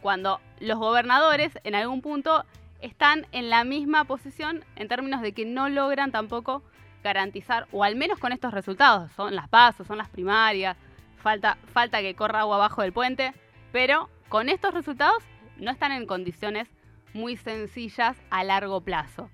cuando 0.00 0.40
los 0.60 0.78
gobernadores 0.78 1.58
en 1.64 1.74
algún 1.74 2.00
punto 2.02 2.44
están 2.80 3.26
en 3.32 3.50
la 3.50 3.64
misma 3.64 4.04
posición 4.04 4.64
en 4.76 4.88
términos 4.88 5.20
de 5.22 5.32
que 5.32 5.44
no 5.44 5.68
logran 5.68 6.12
tampoco 6.12 6.62
garantizar, 7.04 7.66
o 7.72 7.84
al 7.84 7.96
menos 7.96 8.18
con 8.18 8.32
estos 8.32 8.52
resultados, 8.52 9.10
son 9.12 9.34
las 9.34 9.48
pasos, 9.48 9.86
son 9.86 9.98
las 9.98 10.08
primarias, 10.08 10.76
falta, 11.22 11.56
falta 11.72 12.00
que 12.00 12.14
corra 12.14 12.40
agua 12.40 12.56
abajo 12.56 12.82
del 12.82 12.92
puente, 12.92 13.32
pero 13.72 14.08
con 14.28 14.48
estos 14.48 14.74
resultados 14.74 15.22
no 15.56 15.70
están 15.70 15.92
en 15.92 16.06
condiciones 16.06 16.68
muy 17.12 17.36
sencillas 17.36 18.16
a 18.30 18.44
largo 18.44 18.80
plazo. 18.82 19.30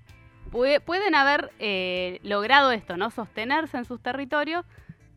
Pue- 0.51 0.81
pueden 0.81 1.13
haber 1.15 1.51
eh, 1.59 2.19
logrado 2.23 2.71
esto, 2.71 2.97
¿no? 2.97 3.11
Sostenerse 3.11 3.77
en 3.77 3.85
sus 3.85 4.01
territorios, 4.01 4.65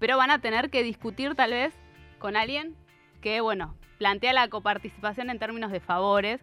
pero 0.00 0.16
van 0.16 0.32
a 0.32 0.40
tener 0.40 0.70
que 0.70 0.82
discutir 0.82 1.36
tal 1.36 1.52
vez 1.52 1.72
con 2.18 2.36
alguien 2.36 2.74
que, 3.20 3.40
bueno, 3.40 3.76
plantea 3.98 4.32
la 4.32 4.48
coparticipación 4.48 5.30
en 5.30 5.38
términos 5.38 5.70
de 5.70 5.78
favores 5.78 6.40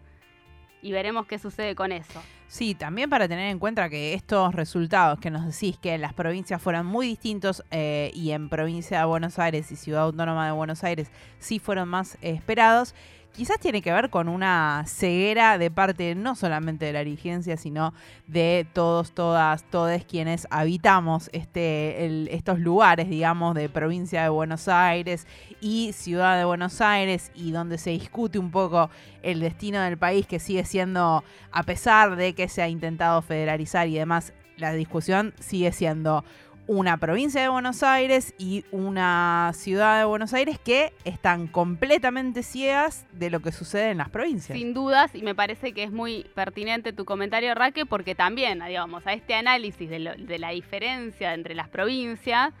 y 0.80 0.92
veremos 0.92 1.26
qué 1.26 1.38
sucede 1.38 1.74
con 1.74 1.92
eso. 1.92 2.22
Sí, 2.46 2.74
también 2.74 3.10
para 3.10 3.28
tener 3.28 3.50
en 3.50 3.58
cuenta 3.58 3.90
que 3.90 4.14
estos 4.14 4.54
resultados 4.54 5.18
que 5.18 5.30
nos 5.30 5.44
decís 5.44 5.76
que 5.76 5.94
en 5.94 6.00
las 6.00 6.14
provincias 6.14 6.62
fueron 6.62 6.86
muy 6.86 7.06
distintos 7.08 7.62
eh, 7.70 8.10
y 8.14 8.30
en 8.30 8.48
provincia 8.48 9.00
de 9.00 9.04
Buenos 9.04 9.38
Aires 9.38 9.70
y 9.70 9.76
Ciudad 9.76 10.04
Autónoma 10.04 10.46
de 10.46 10.52
Buenos 10.52 10.82
Aires 10.84 11.10
sí 11.38 11.58
fueron 11.58 11.88
más 11.88 12.16
esperados, 12.22 12.94
quizás 13.38 13.60
tiene 13.60 13.82
que 13.82 13.92
ver 13.92 14.10
con 14.10 14.28
una 14.28 14.82
ceguera 14.88 15.58
de 15.58 15.70
parte 15.70 16.16
no 16.16 16.34
solamente 16.34 16.86
de 16.86 16.92
la 16.92 17.04
dirigencia, 17.04 17.56
sino 17.56 17.94
de 18.26 18.66
todos, 18.72 19.12
todas, 19.12 19.62
todos 19.62 20.04
quienes 20.06 20.48
habitamos 20.50 21.30
este, 21.32 22.34
estos 22.34 22.58
lugares, 22.58 23.08
digamos, 23.08 23.54
de 23.54 23.68
provincia 23.68 24.24
de 24.24 24.28
Buenos 24.28 24.66
Aires 24.66 25.28
y 25.60 25.92
ciudad 25.92 26.36
de 26.36 26.46
Buenos 26.46 26.80
Aires 26.80 27.30
y 27.32 27.52
donde 27.52 27.78
se 27.78 27.90
discute 27.90 28.40
un 28.40 28.50
poco 28.50 28.90
el 29.22 29.38
destino 29.38 29.80
del 29.82 29.98
país 29.98 30.26
que 30.26 30.40
sigue 30.40 30.64
siendo, 30.64 31.22
a 31.52 31.62
pesar 31.62 32.16
de 32.16 32.34
que 32.34 32.48
se 32.48 32.62
ha 32.62 32.68
intentado 32.68 33.22
federalizar 33.22 33.86
y 33.86 33.94
demás, 33.94 34.32
la 34.56 34.72
discusión 34.72 35.32
sigue 35.38 35.70
siendo 35.70 36.24
una 36.68 36.98
provincia 36.98 37.40
de 37.40 37.48
Buenos 37.48 37.82
Aires 37.82 38.34
y 38.36 38.62
una 38.70 39.52
ciudad 39.54 39.98
de 39.98 40.04
Buenos 40.04 40.34
Aires 40.34 40.58
que 40.58 40.92
están 41.04 41.46
completamente 41.46 42.42
ciegas 42.42 43.06
de 43.12 43.30
lo 43.30 43.40
que 43.40 43.52
sucede 43.52 43.90
en 43.90 43.96
las 43.96 44.10
provincias. 44.10 44.56
Sin 44.56 44.74
dudas, 44.74 45.14
y 45.14 45.22
me 45.22 45.34
parece 45.34 45.72
que 45.72 45.82
es 45.82 45.90
muy 45.90 46.24
pertinente 46.34 46.92
tu 46.92 47.06
comentario, 47.06 47.54
Raque, 47.54 47.86
porque 47.86 48.14
también, 48.14 48.62
digamos, 48.64 49.06
a 49.06 49.14
este 49.14 49.34
análisis 49.34 49.88
de, 49.88 50.38
la 50.38 50.50
diferencia 50.50 51.32
entre 51.32 51.54
las 51.54 51.68
provincias, 51.68 52.52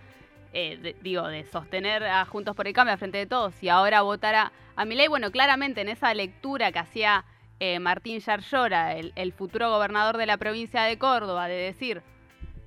eh, 0.54 0.96
digo, 1.02 1.28
de 1.28 1.44
sostener 1.44 2.02
a 2.04 2.24
Juntos 2.24 2.56
por 2.56 2.66
el 2.66 2.72
Cambio 2.72 2.96
frente 2.96 3.18
de 3.18 3.26
todos 3.26 3.62
y 3.62 3.68
ahora 3.68 4.00
votar 4.00 4.34
a, 4.34 4.52
a 4.74 4.84
ley, 4.86 5.08
bueno, 5.08 5.30
claramente 5.30 5.82
en 5.82 5.90
esa 5.90 6.14
lectura 6.14 6.72
que 6.72 6.78
hacía 6.78 7.26
eh, 7.60 7.78
Martín 7.78 8.20
Yarlora, 8.20 8.96
el 8.96 9.32
futuro 9.34 9.70
gobernador 9.70 10.16
de 10.16 10.24
la 10.24 10.38
provincia 10.38 10.84
de 10.84 10.96
Córdoba, 10.96 11.46
de 11.46 11.56
decir, 11.56 12.02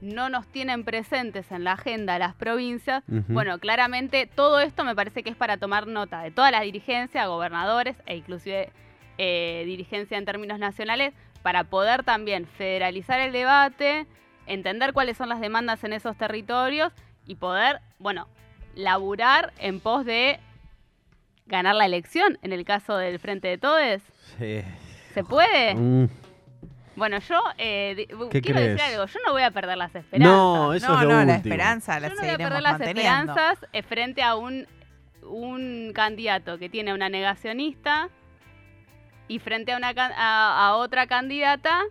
no 0.02 0.30
nos 0.30 0.48
tienen 0.48 0.84
presentes 0.84 1.52
en 1.52 1.64
la 1.64 1.74
agenda 1.74 2.18
las 2.20 2.34
provincias, 2.34 3.04
bueno, 3.08 3.60
claramente 3.60 4.28
todo 4.28 4.60
esto 4.60 4.84
me 4.84 4.96
parece 4.96 5.24
que 5.24 5.30
es 5.30 5.36
para 5.36 5.58
tomar 5.58 5.88
nota 5.88 6.22
de 6.22 6.32
toda 6.32 6.52
la 6.52 6.62
dirigencia, 6.62 7.28
gobernadores 7.28 7.96
e 8.08 8.18
inclusive 8.18 8.72
eh, 9.18 9.64
dirigencia 9.66 10.18
en 10.18 10.26
términos 10.26 10.58
nacionales, 10.58 11.14
para 11.44 11.64
poder 11.66 12.04
también 12.04 12.48
federalizar 12.48 13.20
el 13.20 13.32
debate, 13.32 14.08
entender 14.48 14.94
cuáles 14.94 15.18
son 15.18 15.30
las 15.30 15.40
demandas 15.40 15.84
en 15.84 15.94
esos 15.94 16.18
territorios 16.18 16.92
y 17.28 17.36
poder, 17.36 17.80
bueno, 18.00 18.28
laburar 18.76 19.54
en 19.60 19.80
pos 19.80 20.06
de 20.06 20.40
ganar 21.46 21.76
la 21.76 21.86
elección 21.86 22.40
en 22.42 22.54
el 22.54 22.66
caso 22.66 22.98
del 22.98 23.20
Frente 23.20 23.48
de 23.48 23.58
Todes. 23.58 24.02
Sí. 24.38 24.62
¿Se 25.14 25.24
puede? 25.24 25.76
Mm. 25.76 26.08
Bueno, 26.96 27.20
yo 27.20 27.40
eh, 27.58 28.08
quiero 28.42 28.60
decir 28.60 28.82
algo. 28.82 29.06
Yo 29.06 29.20
no 29.26 29.32
voy 29.32 29.44
a 29.44 29.52
perder 29.52 29.78
las 29.78 29.96
esperanzas. 29.96 30.34
No, 30.34 30.74
eso 30.74 30.94
es 30.94 31.04
lo 31.04 31.10
no, 31.10 31.26
la 31.26 31.36
esperanza 31.36 32.00
la 32.00 32.10
Yo 32.10 32.16
no 32.16 32.22
voy 32.22 32.30
a 32.30 32.38
perder 32.38 32.62
las 32.62 32.82
esperanzas 32.82 33.66
eh, 33.72 33.82
frente 33.82 34.22
a 34.22 34.36
un, 34.36 34.68
un 35.24 35.92
candidato 35.94 36.58
que 36.58 36.70
tiene 36.70 36.94
una 36.94 37.10
negacionista 37.10 38.10
y 39.28 39.40
frente 39.40 39.72
a, 39.72 39.78
una, 39.78 39.94
a, 39.96 40.76
otra 40.76 41.08
candidata 41.08 41.82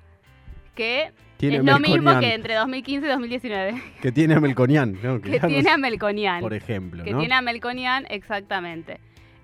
que 0.74 1.12
es 1.38 1.64
lo 1.64 1.78
mismo 1.78 2.18
que 2.20 2.34
entre 2.34 2.54
2015 2.54 3.06
y 3.06 3.10
2019. 3.10 3.82
Que 4.02 4.12
tiene 4.12 4.34
a 4.34 4.40
Melconian, 4.40 4.98
¿no? 5.02 5.20
Que, 5.22 5.40
tiene 5.40 5.70
a 5.70 5.78
Melconian. 5.78 6.40
Por 6.40 6.52
ejemplo. 6.52 7.02
Que 7.02 7.14
tiene 7.14 7.34
a 7.34 7.40
Melconian, 7.40 8.06
exactamente. 8.10 9.00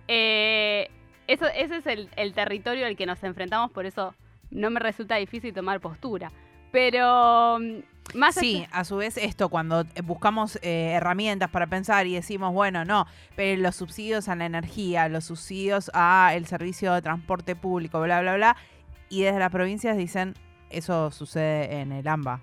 Eh, 0.07 0.91
eso, 1.27 1.47
ese 1.47 1.79
es 1.79 1.87
el, 1.87 2.11
el 2.17 2.35
territorio 2.35 2.87
al 2.87 2.97
que 2.97 3.07
nos 3.07 3.25
enfrentamos, 3.25 3.71
por 3.71 3.87
eso 3.87 4.15
no 4.51 4.71
me 4.71 4.81
resulta 4.81 5.17
difícil 5.17 5.53
tomar 5.53 5.81
postura. 5.81 6.31
Pero 6.73 7.59
mm, 7.59 8.19
más 8.19 8.35
Sí, 8.35 8.67
a 8.71 8.85
su 8.85 8.97
vez 8.97 9.17
esto, 9.17 9.49
cuando 9.49 9.85
buscamos 10.05 10.57
eh, 10.63 10.93
herramientas 10.93 11.51
para 11.51 11.67
pensar 11.67 12.07
y 12.07 12.15
decimos, 12.15 12.53
bueno, 12.53 12.85
no, 12.85 13.07
pero 13.35 13.61
los 13.61 13.77
subsidios 13.77 14.29
a 14.29 14.37
la 14.37 14.47
energía, 14.47 15.09
los 15.09 15.25
subsidios 15.25 15.91
a 15.95 16.33
el 16.35 16.47
servicio 16.47 16.93
de 16.93 17.03
transporte 17.03 17.57
público, 17.57 18.01
bla, 18.01 18.21
bla, 18.21 18.37
bla, 18.37 18.57
y 19.09 19.23
desde 19.23 19.39
las 19.39 19.51
provincias 19.51 19.97
dicen, 19.97 20.35
eso 20.71 21.11
sucede 21.11 21.81
en 21.81 21.93
el 21.93 22.07
AMBA. 22.07 22.41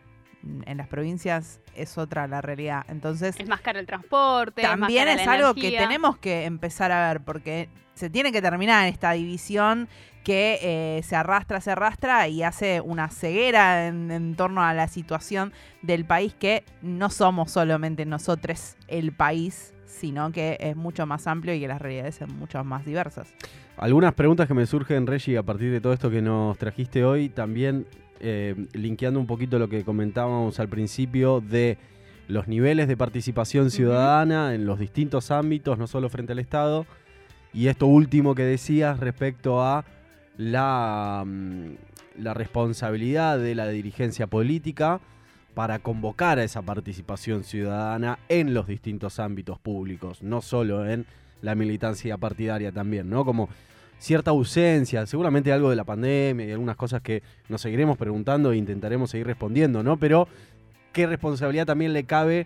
En 0.66 0.78
las 0.78 0.88
provincias 0.88 1.62
es 1.76 1.98
otra 1.98 2.28
la 2.28 2.42
realidad. 2.42 2.86
Entonces. 2.90 3.36
Es 3.40 3.48
más 3.48 3.62
caro 3.62 3.80
el 3.80 3.86
transporte. 3.86 4.62
También 4.62 5.08
es, 5.08 5.28
algo 5.28 5.54
que 5.54 5.72
tenemos 5.72 6.18
que 6.18 6.46
empezar 6.46 6.92
a 6.92 7.08
ver, 7.08 7.22
porque 7.22 7.70
se 7.94 8.10
tiene 8.10 8.32
que 8.32 8.42
terminar 8.42 8.88
esta 8.88 9.12
división 9.12 9.88
que 10.24 10.60
eh, 10.62 11.04
se 11.04 11.16
arrastra, 11.16 11.60
se 11.62 11.72
arrastra 11.72 12.28
y 12.28 12.44
hace 12.44 12.82
una 12.82 13.10
ceguera 13.10 13.88
en, 13.88 14.36
torno 14.36 14.64
a 14.64 14.74
la 14.74 14.88
situación 14.88 15.54
del 15.82 16.06
país 16.06 16.34
que 16.34 16.64
no 16.82 17.10
somos 17.10 17.52
solamente 17.52 18.06
nosotros 18.06 18.78
el 18.88 19.12
país, 19.12 19.74
sino 19.86 20.32
que 20.32 20.58
es 20.60 20.76
mucho 20.76 21.06
más 21.06 21.28
amplio 21.28 21.54
y 21.54 21.60
que 21.60 21.68
las 21.68 21.82
realidades 21.82 22.16
son 22.16 22.38
mucho 22.38 22.64
más 22.64 22.86
diversas. 22.86 23.34
Algunas 23.76 24.14
preguntas 24.14 24.48
que 24.48 24.54
me 24.54 24.66
surgen, 24.66 25.08
Reggie, 25.08 25.38
a 25.38 25.44
partir 25.44 25.72
de 25.72 25.82
todo 25.82 25.94
esto 25.94 26.10
que 26.10 26.22
nos 26.22 26.58
trajiste 26.58 27.04
hoy, 27.04 27.30
también 27.30 27.86
eh, 28.20 28.56
linkeando 28.74 29.20
un 29.20 29.28
poquito 29.28 29.60
lo 29.60 29.70
que 29.70 29.84
comentábamos 29.84 30.60
al 30.60 30.70
principio 30.70 31.42
de 31.42 31.78
los 32.28 32.48
niveles 32.48 32.88
de 32.88 32.98
participación 32.98 33.70
ciudadana 33.70 34.56
en 34.56 34.66
los 34.66 34.80
distintos 34.80 35.32
ámbitos, 35.32 35.78
no 35.78 35.88
solo 35.88 36.10
frente 36.10 36.32
al 36.32 36.40
Estado, 36.40 36.86
y 37.54 37.68
esto 37.68 37.86
último 37.86 38.34
que 38.34 38.44
decías 38.44 39.00
respecto 39.00 39.62
a 39.62 39.86
la, 40.38 41.24
mm, 41.26 41.72
la 42.20 42.34
responsabilidad 42.34 43.38
de 43.40 43.56
la 43.56 43.68
dirigencia 43.68 44.28
política 44.28 45.02
para 45.54 45.80
convocar 45.80 46.40
a 46.40 46.44
esa 46.44 46.62
participación 46.62 47.44
ciudadana 47.44 48.20
en 48.30 48.54
los 48.54 48.68
distintos 48.68 49.20
ámbitos 49.20 49.60
públicos, 49.60 50.24
no 50.24 50.42
solo 50.42 50.90
en 50.90 51.06
la 51.42 51.56
militancia 51.56 52.18
partidaria 52.18 52.72
también, 52.72 53.10
¿no? 53.10 53.26
Como 53.26 53.50
cierta 54.04 54.32
ausencia, 54.32 55.06
seguramente 55.06 55.54
algo 55.54 55.70
de 55.70 55.78
la 55.78 55.86
pandemia 55.86 56.46
y 56.46 56.52
algunas 56.52 56.76
cosas 56.76 57.02
que 57.02 57.24
nos 57.48 57.62
seguiremos 57.62 57.98
preguntando 57.98 58.52
e 58.52 58.58
intentaremos 58.58 59.10
seguir 59.10 59.28
respondiendo, 59.28 59.82
¿no? 59.82 59.96
Pero 59.96 60.28
qué 60.92 61.08
responsabilidad 61.08 61.66
también 61.66 61.94
le 61.94 62.04
cabe 62.04 62.46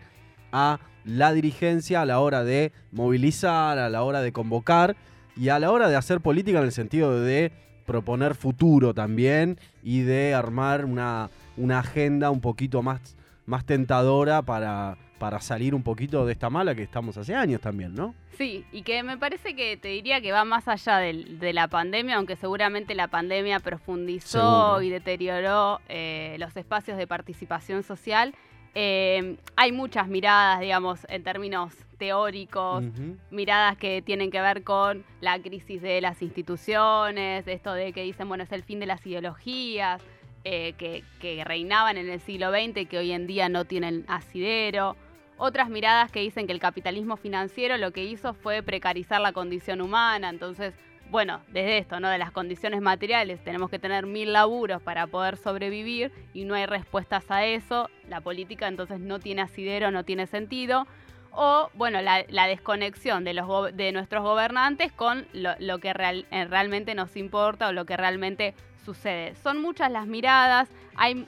a 0.52 0.80
la 1.04 1.34
dirigencia 1.34 2.02
a 2.02 2.06
la 2.06 2.20
hora 2.20 2.44
de 2.44 2.74
movilizar, 2.92 3.80
a 3.80 3.90
la 3.90 4.04
hora 4.04 4.22
de 4.22 4.32
convocar 4.32 4.96
y 5.36 5.50
a 5.50 5.58
la 5.58 5.72
hora 5.72 5.90
de 5.90 5.96
hacer 5.96 6.22
política 6.22 6.60
en 6.60 6.66
el 6.66 6.72
sentido 6.72 7.20
de 7.20 7.52
proponer 7.88 8.36
futuro 8.36 8.94
también 8.94 9.58
y 9.82 10.02
de 10.02 10.36
armar 10.36 10.86
una, 10.86 11.32
una 11.56 11.80
agenda 11.80 12.30
un 12.30 12.40
poquito 12.40 12.84
más, 12.84 13.16
más 13.48 13.66
tentadora 13.66 14.44
para, 14.44 15.00
para 15.18 15.40
salir 15.40 15.74
un 15.74 15.84
poquito 15.84 16.26
de 16.26 16.34
esta 16.34 16.50
mala 16.50 16.76
que 16.76 16.84
estamos 16.84 17.18
hace 17.18 17.36
años 17.36 17.62
también, 17.62 17.94
¿no? 17.94 18.14
Sí, 18.38 18.66
y 18.72 18.84
que 18.84 19.02
me 19.04 19.18
parece 19.18 19.56
que 19.56 19.78
te 19.78 19.88
diría 19.88 20.22
que 20.22 20.32
va 20.32 20.46
más 20.46 20.68
allá 20.68 20.98
de, 20.98 21.54
la 21.54 21.68
pandemia, 21.68 22.18
aunque 22.18 22.36
seguramente 22.36 22.94
la 22.94 23.08
pandemia 23.08 23.60
profundizó 23.60 24.82
y 24.82 24.90
deterioró 24.90 25.82
eh, 25.90 26.36
los 26.40 26.56
espacios 26.56 26.98
de 26.98 27.08
participación 27.08 27.84
social. 27.84 28.36
Eh, 28.76 29.38
hay 29.56 29.72
muchas 29.72 30.08
miradas, 30.08 30.60
digamos, 30.60 31.08
en 31.10 31.24
términos 31.24 31.74
teóricos, 31.98 32.84
miradas 33.32 33.76
que 33.78 34.04
tienen 34.04 34.30
que 34.30 34.40
ver 34.40 34.64
con 34.64 35.04
la 35.20 35.40
crisis 35.40 35.82
de 35.82 36.00
las 36.00 36.22
instituciones, 36.22 37.48
esto 37.48 37.74
de 37.74 37.92
que 37.92 38.04
dicen, 38.04 38.28
bueno, 38.28 38.44
es 38.44 38.52
el 38.52 38.62
fin 38.62 38.80
de 38.80 38.86
las 38.86 39.04
ideologías, 39.08 40.00
eh, 40.44 40.74
que, 40.78 41.04
que, 41.20 41.44
reinaban 41.44 41.98
en 41.98 42.08
el 42.08 42.22
siglo 42.22 42.52
XX 42.52 42.78
y 42.78 42.86
que 42.86 43.00
hoy 43.00 43.12
en 43.12 43.26
día 43.26 43.50
no 43.50 43.66
tienen 43.66 44.06
asidero. 44.08 44.96
Otras 45.38 45.70
miradas 45.70 46.12
que 46.12 46.20
dicen 46.20 46.48
que 46.48 46.54
el 46.54 46.60
capitalismo 46.60 47.16
financiero 47.16 47.78
lo 47.78 47.92
que 47.92 48.04
hizo 48.04 48.34
fue 48.34 48.64
precarizar 48.64 49.22
la 49.22 49.34
condición 49.34 49.82
humana, 49.82 50.30
entonces, 50.30 50.74
bueno, 51.12 51.42
desde 51.50 51.78
esto, 51.78 52.00
¿no? 52.00 52.10
De 52.10 52.18
las 52.18 52.32
condiciones 52.32 52.82
materiales, 52.82 53.44
tenemos 53.44 53.70
que 53.70 53.78
tener 53.78 54.08
mil 54.08 54.34
laburos 54.34 54.82
para 54.82 55.06
poder 55.06 55.38
sobrevivir 55.38 56.12
y 56.34 56.46
no 56.46 56.56
hay 56.56 56.66
respuestas 56.66 57.30
a 57.30 57.46
eso, 57.46 57.88
la 58.10 58.20
política 58.20 58.68
entonces 58.68 59.00
no 59.00 59.20
tiene 59.20 59.44
asidero, 59.44 59.92
no 59.92 60.04
tiene 60.04 60.26
sentido. 60.26 60.88
O, 61.32 61.70
bueno, 61.76 62.02
la, 62.02 62.48
desconexión 62.48 63.24
de, 63.24 63.36
los 63.36 63.76
de 63.76 63.92
nuestros 63.92 64.24
gobernantes 64.24 64.92
con 64.92 65.28
lo, 65.34 65.78
que 65.78 65.90
eh, 65.90 66.46
realmente 66.46 66.96
nos 66.96 67.16
importa 67.16 67.68
o 67.68 67.74
lo 67.74 67.86
que 67.86 67.96
realmente 67.96 68.56
sucede. 68.84 69.36
Son 69.36 69.62
muchas 69.62 69.92
las 69.92 70.08
miradas, 70.08 70.68
hay, 70.96 71.28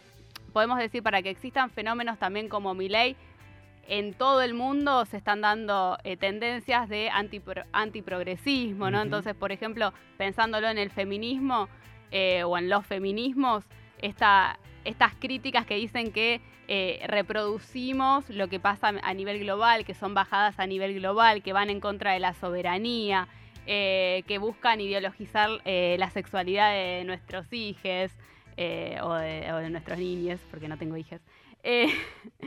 podemos 0.52 0.80
decir, 0.80 1.04
para 1.04 1.22
que 1.22 1.30
existan 1.30 1.70
fenómenos 1.70 2.18
también 2.18 2.50
como 2.50 2.74
mi 2.74 2.90
ley, 2.90 3.16
en 3.90 4.14
todo 4.14 4.42
el 4.42 4.54
mundo 4.54 5.04
se 5.06 5.18
están 5.18 5.42
dando 5.42 5.98
eh, 6.04 6.16
tendencias 6.16 6.88
de 6.88 7.10
antiprogresismo, 7.10 8.92
¿no? 8.92 9.02
Entonces, 9.02 9.36
por 9.36 9.52
ejemplo, 9.52 9.94
pensándolo 10.18 10.70
en 10.70 10.78
el 10.78 10.92
feminismo 10.92 11.68
eh, 12.12 12.44
o 12.44 12.58
en 12.58 12.70
los 12.70 12.86
feminismos, 12.86 13.66
estas 13.98 15.16
críticas 15.20 15.66
que 15.66 15.76
dicen 15.76 16.12
que 16.12 16.40
eh, 16.68 17.04
reproducimos 17.08 18.30
lo 18.30 18.48
que 18.48 18.60
pasa 18.60 18.94
a 19.02 19.14
nivel 19.16 19.40
global, 19.40 19.86
que 19.86 19.96
son 19.96 20.14
bajadas 20.14 20.60
a 20.60 20.68
nivel 20.68 20.94
global, 20.94 21.42
que 21.42 21.52
van 21.52 21.72
en 21.72 21.80
contra 21.80 22.14
de 22.14 22.20
la 22.20 22.34
soberanía, 22.34 23.28
que 23.66 24.38
buscan 24.40 24.82
ideologizar 24.82 25.62
la 25.64 26.10
sexualidad 26.10 26.72
de 26.72 27.04
nuestros 27.06 27.54
hijos 27.54 28.12
eh, 28.62 28.98
o, 29.02 29.14
de, 29.14 29.54
o 29.54 29.58
de 29.58 29.70
nuestros 29.70 29.98
niños, 30.00 30.42
porque 30.52 30.68
no 30.68 30.78
tengo 30.78 30.98
hijas. 30.98 31.22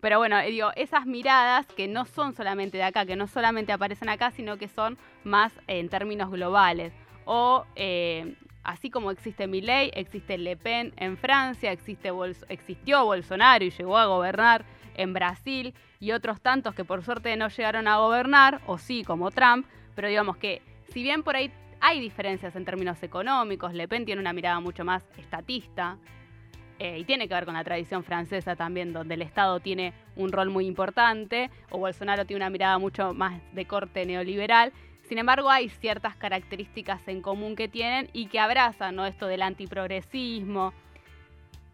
Eh, 0.00 0.02
pero 0.02 0.18
bueno, 0.18 0.40
digo, 0.42 0.70
esas 0.76 1.06
miradas 1.06 1.66
que 1.66 1.86
no 1.86 2.04
son 2.06 2.34
solamente 2.34 2.78
de 2.78 2.84
acá, 2.84 3.04
que 3.04 3.16
no 3.16 3.26
solamente 3.26 3.72
aparecen 3.72 4.08
acá, 4.08 4.30
sino 4.30 4.56
que 4.56 4.68
son 4.68 4.96
más 5.24 5.52
en 5.66 5.88
términos 5.88 6.30
globales. 6.30 6.92
O 7.26 7.64
eh, 7.76 8.34
así 8.64 8.90
como 8.90 9.10
existe 9.10 9.46
Milley, 9.46 9.90
existe 9.94 10.38
Le 10.38 10.56
Pen 10.56 10.92
en 10.96 11.16
Francia, 11.16 11.72
existe 11.72 12.10
existió 12.48 13.04
Bolsonaro 13.04 13.64
y 13.64 13.70
llegó 13.70 13.98
a 13.98 14.06
gobernar 14.06 14.64
en 14.94 15.12
Brasil 15.12 15.74
y 16.00 16.12
otros 16.12 16.40
tantos 16.40 16.74
que 16.74 16.84
por 16.84 17.04
suerte 17.04 17.36
no 17.36 17.48
llegaron 17.48 17.86
a 17.86 17.98
gobernar, 17.98 18.60
o 18.66 18.78
sí, 18.78 19.04
como 19.04 19.30
Trump, 19.30 19.66
pero 19.94 20.08
digamos 20.08 20.36
que 20.36 20.62
si 20.92 21.02
bien 21.02 21.22
por 21.22 21.36
ahí 21.36 21.52
hay 21.80 22.00
diferencias 22.00 22.56
en 22.56 22.64
términos 22.64 23.02
económicos, 23.02 23.72
Le 23.72 23.86
Pen 23.86 24.04
tiene 24.04 24.20
una 24.20 24.32
mirada 24.32 24.60
mucho 24.60 24.84
más 24.84 25.04
estatista, 25.16 25.98
eh, 26.80 26.98
y 26.98 27.04
tiene 27.04 27.28
que 27.28 27.34
ver 27.34 27.44
con 27.44 27.54
la 27.54 27.62
tradición 27.62 28.02
francesa 28.02 28.56
también, 28.56 28.92
donde 28.92 29.14
el 29.14 29.22
Estado 29.22 29.60
tiene 29.60 29.92
un 30.16 30.32
rol 30.32 30.48
muy 30.50 30.66
importante, 30.66 31.50
o 31.70 31.78
Bolsonaro 31.78 32.24
tiene 32.24 32.38
una 32.42 32.50
mirada 32.50 32.78
mucho 32.78 33.14
más 33.14 33.40
de 33.52 33.66
corte 33.66 34.04
neoliberal. 34.06 34.72
Sin 35.02 35.18
embargo, 35.18 35.50
hay 35.50 35.68
ciertas 35.68 36.16
características 36.16 37.06
en 37.06 37.20
común 37.20 37.54
que 37.54 37.68
tienen 37.68 38.08
y 38.12 38.26
que 38.26 38.40
abrazan 38.40 38.96
¿no? 38.96 39.04
esto 39.06 39.26
del 39.26 39.42
antiprogresismo. 39.42 40.72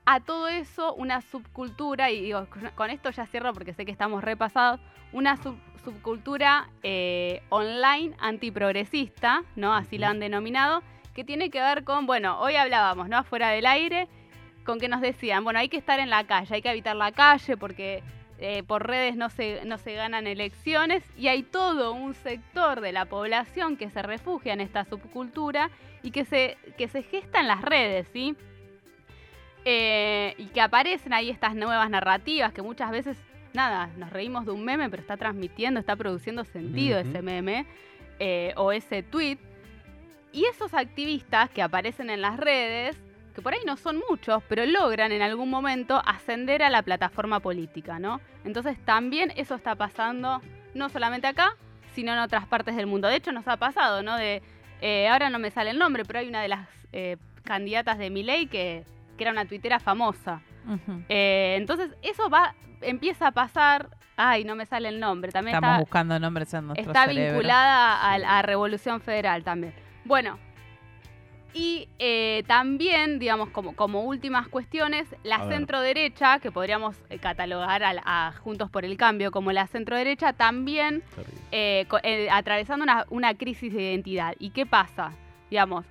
A 0.06 0.20
todo 0.20 0.48
eso, 0.48 0.94
una 0.94 1.20
subcultura, 1.20 2.10
y 2.10 2.20
digo, 2.22 2.46
con- 2.74 2.90
esto 2.90 3.10
ya 3.10 3.26
cierro 3.26 3.52
porque 3.52 3.74
sé 3.74 3.84
que 3.84 3.92
estamos 3.92 4.22
repasados, 4.24 4.80
una 5.12 5.36
sub- 5.36 5.58
subcultura 5.84 6.68
eh, 6.82 7.42
online 7.48 8.14
antiprogresista, 8.18 9.42
¿no? 9.56 9.72
Así 9.74 9.98
la 9.98 10.10
han 10.10 10.18
denominado, 10.20 10.82
que 11.14 11.24
tiene 11.24 11.50
que 11.50 11.60
ver 11.60 11.84
con, 11.84 12.06
bueno, 12.06 12.40
hoy 12.40 12.56
hablábamos, 12.56 13.08
¿no? 13.08 13.18
Afuera 13.18 13.50
del 13.50 13.66
aire, 13.66 14.08
con 14.66 14.78
que 14.78 14.88
nos 14.88 15.00
decían, 15.00 15.44
bueno, 15.44 15.58
hay 15.58 15.68
que 15.68 15.78
estar 15.78 15.98
en 16.00 16.10
la 16.10 16.24
calle, 16.24 16.56
hay 16.56 16.62
que 16.62 16.68
habitar 16.68 16.96
la 16.96 17.12
calle 17.12 17.56
porque 17.56 18.02
eh, 18.38 18.62
por 18.64 18.86
redes 18.86 19.16
no 19.16 19.30
se, 19.30 19.64
no 19.64 19.78
se 19.78 19.94
ganan 19.94 20.26
elecciones 20.26 21.02
y 21.16 21.28
hay 21.28 21.42
todo 21.42 21.92
un 21.92 22.12
sector 22.12 22.82
de 22.82 22.92
la 22.92 23.06
población 23.06 23.78
que 23.78 23.88
se 23.88 24.02
refugia 24.02 24.52
en 24.52 24.60
esta 24.60 24.84
subcultura 24.84 25.70
y 26.02 26.10
que 26.10 26.26
se, 26.26 26.58
que 26.76 26.88
se 26.88 27.02
gesta 27.02 27.40
en 27.40 27.48
las 27.48 27.62
redes, 27.62 28.08
¿sí? 28.12 28.36
Eh, 29.64 30.34
y 30.36 30.46
que 30.46 30.60
aparecen 30.60 31.12
ahí 31.14 31.30
estas 31.30 31.54
nuevas 31.54 31.88
narrativas 31.88 32.52
que 32.52 32.62
muchas 32.62 32.90
veces, 32.90 33.16
nada, 33.54 33.88
nos 33.96 34.10
reímos 34.10 34.44
de 34.44 34.52
un 34.52 34.64
meme, 34.64 34.90
pero 34.90 35.00
está 35.00 35.16
transmitiendo, 35.16 35.80
está 35.80 35.96
produciendo 35.96 36.44
sentido 36.44 36.98
ese 36.98 37.22
meme 37.22 37.66
eh, 38.18 38.52
o 38.56 38.70
ese 38.70 39.02
tweet. 39.02 39.38
Y 40.32 40.44
esos 40.44 40.74
activistas 40.74 41.48
que 41.48 41.62
aparecen 41.62 42.10
en 42.10 42.20
las 42.20 42.36
redes, 42.36 42.96
que 43.36 43.42
por 43.42 43.52
ahí 43.52 43.60
no 43.66 43.76
son 43.76 44.02
muchos, 44.10 44.42
pero 44.48 44.64
logran 44.66 45.12
en 45.12 45.22
algún 45.22 45.50
momento 45.50 46.02
ascender 46.04 46.62
a 46.62 46.70
la 46.70 46.82
plataforma 46.82 47.38
política, 47.38 47.98
¿no? 48.00 48.20
Entonces 48.44 48.76
también 48.84 49.32
eso 49.36 49.54
está 49.54 49.74
pasando 49.76 50.40
no 50.74 50.88
solamente 50.88 51.26
acá, 51.28 51.54
sino 51.94 52.12
en 52.12 52.18
otras 52.18 52.46
partes 52.46 52.74
del 52.76 52.86
mundo. 52.86 53.08
De 53.08 53.16
hecho, 53.16 53.32
nos 53.32 53.46
ha 53.46 53.56
pasado, 53.58 54.02
¿no? 54.02 54.16
De, 54.16 54.42
eh, 54.80 55.08
ahora 55.08 55.30
no 55.30 55.38
me 55.38 55.50
sale 55.50 55.70
el 55.70 55.78
nombre, 55.78 56.04
pero 56.04 56.18
hay 56.18 56.28
una 56.28 56.40
de 56.42 56.48
las 56.48 56.66
eh, 56.92 57.16
candidatas 57.44 57.98
de 57.98 58.10
Milei 58.10 58.46
que, 58.46 58.84
que 59.16 59.24
era 59.24 59.30
una 59.32 59.44
tuitera 59.44 59.78
famosa. 59.80 60.40
Eh, 61.08 61.54
entonces, 61.58 61.90
eso 62.02 62.28
va, 62.28 62.54
empieza 62.80 63.28
a 63.28 63.32
pasar. 63.32 63.90
Ay, 64.16 64.44
no 64.44 64.54
me 64.56 64.64
sale 64.66 64.88
el 64.88 64.98
nombre. 64.98 65.30
También 65.30 65.56
Estamos 65.56 65.74
está, 65.74 65.80
buscando 65.80 66.18
nombres 66.18 66.52
en 66.54 66.66
nuestro 66.68 66.90
está 66.90 67.04
cerebro. 67.04 67.32
vinculada 67.34 68.00
a, 68.00 68.38
a 68.38 68.42
Revolución 68.42 69.00
Federal 69.02 69.44
también. 69.44 69.74
Bueno, 70.04 70.38
y 71.56 71.88
eh, 71.98 72.44
también, 72.46 73.18
digamos, 73.18 73.48
como, 73.48 73.74
como 73.74 74.02
últimas 74.02 74.46
cuestiones, 74.46 75.06
la 75.22 75.36
A 75.36 75.46
ver. 75.46 75.56
centro 75.56 75.80
derecha, 75.80 76.38
que 76.38 76.52
podríamos 76.52 76.96
eh, 77.08 77.18
catalogar 77.18 77.82
a, 77.82 78.32
Juntos 78.42 78.68
por 78.70 78.84
el 78.84 78.98
Cambio 78.98 79.30
como 79.30 79.50
la 79.52 79.66
centro 79.66 79.96
derecha, 79.96 80.34
también 80.34 81.02
eh, 81.52 81.86
eh, 82.02 82.28
atravesando 82.30 82.82
una, 82.82 83.06
una 83.08 83.32
crisis 83.32 83.72
de 83.72 83.84
identidad. 83.84 84.34
¿Y 84.38 84.50
qué 84.50 84.66
pasa? 84.66 85.12
Digamos, 85.48 85.86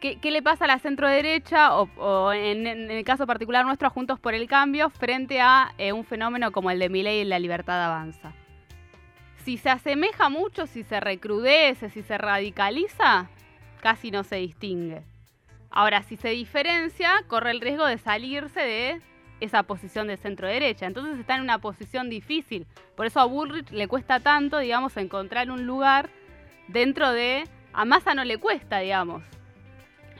¿qué, 0.00 0.18
qué 0.18 0.30
le 0.30 0.42
pasa 0.42 0.66
a 0.66 0.68
la 0.68 0.78
centro 0.78 1.08
derecha 1.08 1.78
o, 1.78 1.88
o 1.96 2.34
en, 2.34 2.66
en 2.66 2.90
el 2.90 3.04
caso 3.04 3.26
particular 3.26 3.64
nuestro, 3.64 3.88
a 3.88 3.90
Juntos 3.90 4.20
por 4.20 4.34
el 4.34 4.46
Cambio, 4.48 4.90
frente 4.90 5.40
a 5.40 5.72
un 5.94 6.04
fenómeno 6.04 6.52
como 6.52 6.70
el 6.70 6.78
de 6.78 6.90
Milei 6.90 7.22
y 7.22 7.24
la 7.24 7.38
libertad 7.38 7.82
avanza? 7.82 8.34
Si 9.46 9.56
se 9.56 9.70
asemeja 9.70 10.28
mucho, 10.28 10.66
si 10.66 10.82
se 10.82 11.00
recrudece, 11.00 11.88
si 11.88 12.02
se 12.02 12.18
radicaliza, 12.18 13.30
casi 13.84 14.10
no 14.10 14.24
se 14.24 14.36
distingue. 14.36 15.02
Ahora, 15.70 16.02
si 16.04 16.16
se 16.16 16.30
diferencia, 16.30 17.22
corre 17.28 17.50
el 17.50 17.60
riesgo 17.60 17.84
de 17.84 17.98
salirse 17.98 18.60
de 18.60 19.02
esa 19.40 19.64
posición 19.64 20.06
de 20.06 20.16
centro 20.16 20.48
derecha. 20.48 20.86
Entonces 20.86 21.18
está 21.18 21.36
en 21.36 21.42
una 21.42 21.58
posición 21.58 22.08
difícil. 22.08 22.66
Por 22.96 23.04
eso 23.04 23.20
a 23.20 23.26
Bullrich 23.26 23.70
le 23.72 23.86
cuesta 23.86 24.20
tanto, 24.20 24.58
digamos, 24.58 24.96
encontrar 24.96 25.50
un 25.50 25.66
lugar 25.66 26.08
dentro 26.68 27.12
de... 27.12 27.44
A 27.74 27.84
Massa 27.84 28.14
no 28.14 28.24
le 28.24 28.38
cuesta, 28.38 28.78
digamos. 28.78 29.22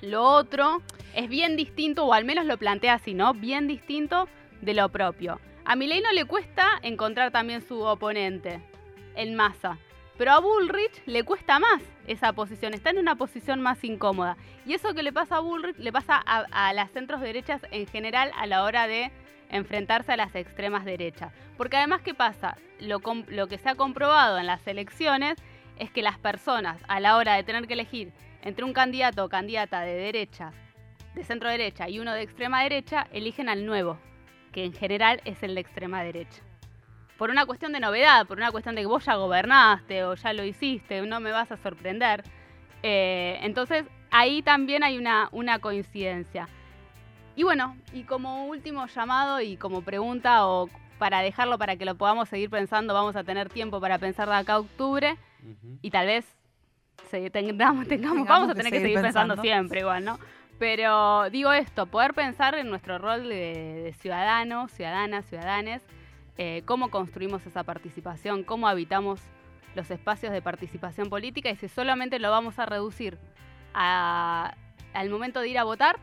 Lo 0.03 0.25
otro 0.25 0.83
es 1.15 1.31
bien 1.31 1.57
distinto, 1.57 2.05
o 2.05 2.13
al 2.13 2.27
menos 2.27 2.45
lo 2.45 2.59
plantea 2.59 2.93
así, 2.93 3.15
¿no? 3.15 3.33
Bien 3.33 3.67
distinto 3.67 4.29
de 4.61 4.75
lo 4.75 4.91
propio. 4.91 5.41
A 5.65 5.75
Milei 5.75 6.03
no 6.03 6.13
le 6.13 6.27
cuesta 6.27 6.69
encontrar 6.83 7.31
también 7.31 7.67
su 7.67 7.81
oponente, 7.81 8.61
en 9.17 9.35
Massa. 9.35 9.79
Pero 10.17 10.31
a 10.31 10.39
Bullrich 10.39 11.03
le 11.07 11.25
cuesta 11.25 11.59
más 11.59 11.83
esa 12.07 12.33
posición, 12.33 12.73
está 12.73 12.91
en 12.91 12.99
una 12.99 13.17
posición 13.17 13.61
más 13.61 13.83
incómoda. 13.83 14.37
Y 14.65 14.75
eso 14.75 14.95
que 14.95 15.03
le 15.03 15.13
pasa 15.13 15.37
a 15.37 15.41
Bullrich 15.41 15.77
le 15.79 15.93
pasa 15.93 16.17
a, 16.17 16.73
las 16.73 16.91
centros 16.93 17.21
derechas 17.21 17.63
en 17.73 17.87
general 17.87 18.31
a 18.37 18.47
la 18.47 18.63
hora 18.63 18.87
de 18.87 19.11
enfrentarse 19.51 20.13
a 20.13 20.17
las 20.17 20.35
extremas 20.35 20.85
derechas. 20.85 21.33
Porque 21.57 21.77
además, 21.77 22.03
¿qué 22.03 22.15
pasa? 22.15 22.57
Lo, 22.79 23.01
lo 23.29 23.47
que 23.49 23.59
se 23.59 23.69
ha 23.69 23.75
comprobado 23.75 24.39
en 24.39 24.47
las 24.47 24.65
elecciones 24.69 25.37
es 25.79 25.91
que 25.91 26.03
las 26.03 26.19
personas 26.19 26.81
a 26.87 27.01
la 27.01 27.17
hora 27.17 27.35
de 27.35 27.43
tener 27.43 27.67
que 27.67 27.75
elegir 27.75 28.13
entre 28.43 28.65
un 28.65 28.73
candidato 28.73 29.25
o 29.25 29.29
candidata 29.29 29.81
de 29.81 29.95
derecha, 29.95 30.53
de 31.15 31.25
centro 31.25 31.49
derecha 31.49 31.89
y 31.89 31.99
uno 31.99 32.13
de 32.13 32.23
extrema 32.23 32.63
derecha, 32.63 33.09
eligen 33.11 33.49
al 33.49 33.67
nuevo, 33.67 33.99
que 34.53 34.65
en 34.65 34.73
general 34.73 35.21
es 35.25 35.43
el 35.43 35.57
de 35.57 35.63
extrema 35.63 36.05
derecha. 36.05 36.44
Por 37.19 37.31
una 37.31 37.47
cuestión 37.47 37.73
de 37.73 37.81
novedad, 37.81 38.27
por 38.27 38.39
una 38.39 38.51
cuestión 38.51 38.75
de 38.75 38.83
que 38.83 38.87
vos 38.87 39.05
ya 39.05 39.15
gobernaste 39.15 40.05
o 40.05 40.15
ya 40.15 40.33
lo 40.33 40.45
hiciste, 40.45 41.01
no 41.03 41.21
me 41.21 41.31
vas 41.31 41.51
a 41.53 41.57
sorprender. 41.57 42.25
Eh, 42.83 43.39
entonces, 43.43 43.85
ahí 44.11 44.43
también 44.43 44.83
hay 44.83 44.99
una, 44.99 45.29
una 45.33 45.59
coincidencia. 45.61 46.49
Y 47.37 47.43
bueno, 47.45 47.77
y 47.93 48.03
como 48.05 48.47
último 48.47 48.87
llamado 48.87 49.41
y 49.41 49.57
como 49.57 49.83
pregunta 49.83 50.47
o 50.47 50.69
para 50.99 51.21
dejarlo 51.21 51.59
para 51.59 51.77
que 51.77 51.85
lo 51.85 51.95
podamos 51.97 52.29
seguir 52.29 52.51
pensando, 52.51 52.95
vamos 52.95 53.17
a 53.17 53.25
tener 53.25 53.49
tiempo 53.49 53.81
para 53.81 53.99
pensar 53.99 54.29
de 54.29 54.35
acá 54.37 54.55
a 54.55 54.59
octubre 54.61 55.17
y 55.83 55.91
tal 55.91 56.07
vez 56.07 56.25
se- 57.11 57.31
tengamos, 57.31 57.87
tengamos, 57.89 58.27
vamos 58.29 58.51
a 58.51 58.55
tener 58.55 58.73
que 58.73 58.79
seguir 58.79 58.97
seguir 58.97 59.03
pensando 59.03 59.35
pensando. 59.35 59.43
siempre 59.43 59.81
igual, 59.81 60.05
¿no? 60.05 60.19
Pero 60.59 61.29
digo 61.31 61.53
esto, 61.53 61.87
poder 61.87 62.15
pensar 62.15 62.55
en 62.55 62.71
nuestro 62.71 62.99
rol 62.99 63.25
de, 63.29 63.83
de 63.85 63.93
ciudadanos, 63.95 64.71
ciudadanas, 64.73 65.27
ciudadanes, 65.27 65.83
eh, 66.39 66.63
cómo 66.65 66.91
construimos 66.91 67.47
esa 67.47 67.63
participación, 67.65 68.43
cómo 68.45 68.69
habitamos 68.69 69.21
los 69.75 69.91
espacios 69.91 70.33
de 70.33 70.43
participación 70.43 71.09
política 71.11 71.51
y 71.51 71.57
si 71.57 71.69
solamente 71.69 72.19
lo 72.19 72.31
vamos 72.31 72.59
a 72.59 72.67
reducir 72.67 73.19
a- 73.75 74.55
al 74.93 75.11
momento 75.11 75.41
de 75.41 75.49
ir 75.49 75.59
a 75.59 75.65
votar, 75.65 75.97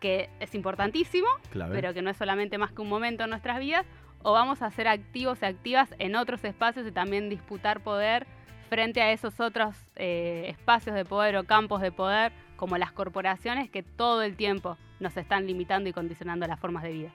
que 0.00 0.28
es 0.40 0.54
importantísimo, 0.54 1.28
Clave. 1.50 1.74
pero 1.74 1.94
que 1.94 2.02
no 2.02 2.10
es 2.10 2.16
solamente 2.16 2.58
más 2.58 2.72
que 2.72 2.82
un 2.82 2.88
momento 2.88 3.24
en 3.24 3.30
nuestras 3.30 3.58
vidas, 3.58 3.86
o 4.22 4.32
vamos 4.32 4.62
a 4.62 4.70
ser 4.70 4.88
activos 4.88 5.38
y 5.42 5.46
activas 5.46 5.94
en 5.98 6.16
otros 6.16 6.44
espacios 6.44 6.86
y 6.86 6.92
también 6.92 7.28
disputar 7.28 7.80
poder 7.80 8.26
frente 8.70 9.02
a 9.02 9.12
esos 9.12 9.38
otros 9.40 9.76
eh, 9.96 10.46
espacios 10.48 10.94
de 10.96 11.04
poder 11.04 11.36
o 11.36 11.44
campos 11.44 11.80
de 11.82 11.92
poder, 11.92 12.32
como 12.56 12.78
las 12.78 12.92
corporaciones 12.92 13.68
que 13.70 13.82
todo 13.82 14.22
el 14.22 14.36
tiempo 14.36 14.78
nos 15.00 15.16
están 15.16 15.46
limitando 15.46 15.88
y 15.90 15.92
condicionando 15.92 16.46
las 16.46 16.58
formas 16.58 16.82
de 16.82 16.92
vida. 16.92 17.10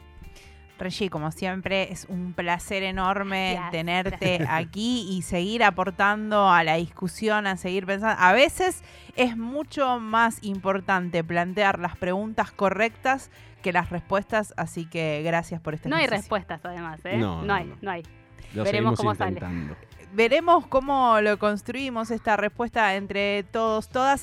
Reggie, 0.79 1.09
como 1.09 1.31
siempre, 1.31 1.91
es 1.91 2.05
un 2.09 2.33
placer 2.33 2.83
enorme 2.83 3.53
Gracias, 3.53 3.71
tenerte 3.71 4.47
aquí 4.49 5.07
y 5.11 5.21
seguir 5.21 5.63
aportando 5.63 6.49
a 6.49 6.63
la 6.63 6.75
discusión, 6.75 7.47
a 7.47 7.57
seguir 7.57 7.85
pensando. 7.85 8.15
A 8.19 8.33
veces 8.33 8.83
es 9.15 9.37
mucho 9.37 9.99
más 9.99 10.43
importante 10.43 11.23
plantear 11.23 11.79
las 11.79 11.97
preguntas 11.97 12.51
correctas 12.51 13.29
que 13.61 13.73
las 13.73 13.89
respuestas, 13.89 14.53
así 14.57 14.85
que 14.85 15.21
gracias 15.23 15.61
por 15.61 15.73
este 15.73 15.89
No 15.89 15.97
hay 15.97 16.07
respuestas 16.07 16.61
además, 16.63 16.99
¿eh? 17.03 17.17
No, 17.17 17.43
no, 17.43 17.53
hay, 17.53 17.65
no. 17.65 17.75
no 17.81 17.91
hay. 17.91 18.03
Lo 18.53 18.63
veremos 18.63 18.97
cómo 18.97 19.13
sale. 19.15 19.31
intentando. 19.31 19.75
Veremos 20.11 20.65
cómo 20.65 21.21
lo 21.21 21.37
construimos 21.37 22.09
esta 22.09 22.35
respuesta 22.35 22.95
entre 22.95 23.43
todos, 23.43 23.89
todas. 23.89 24.17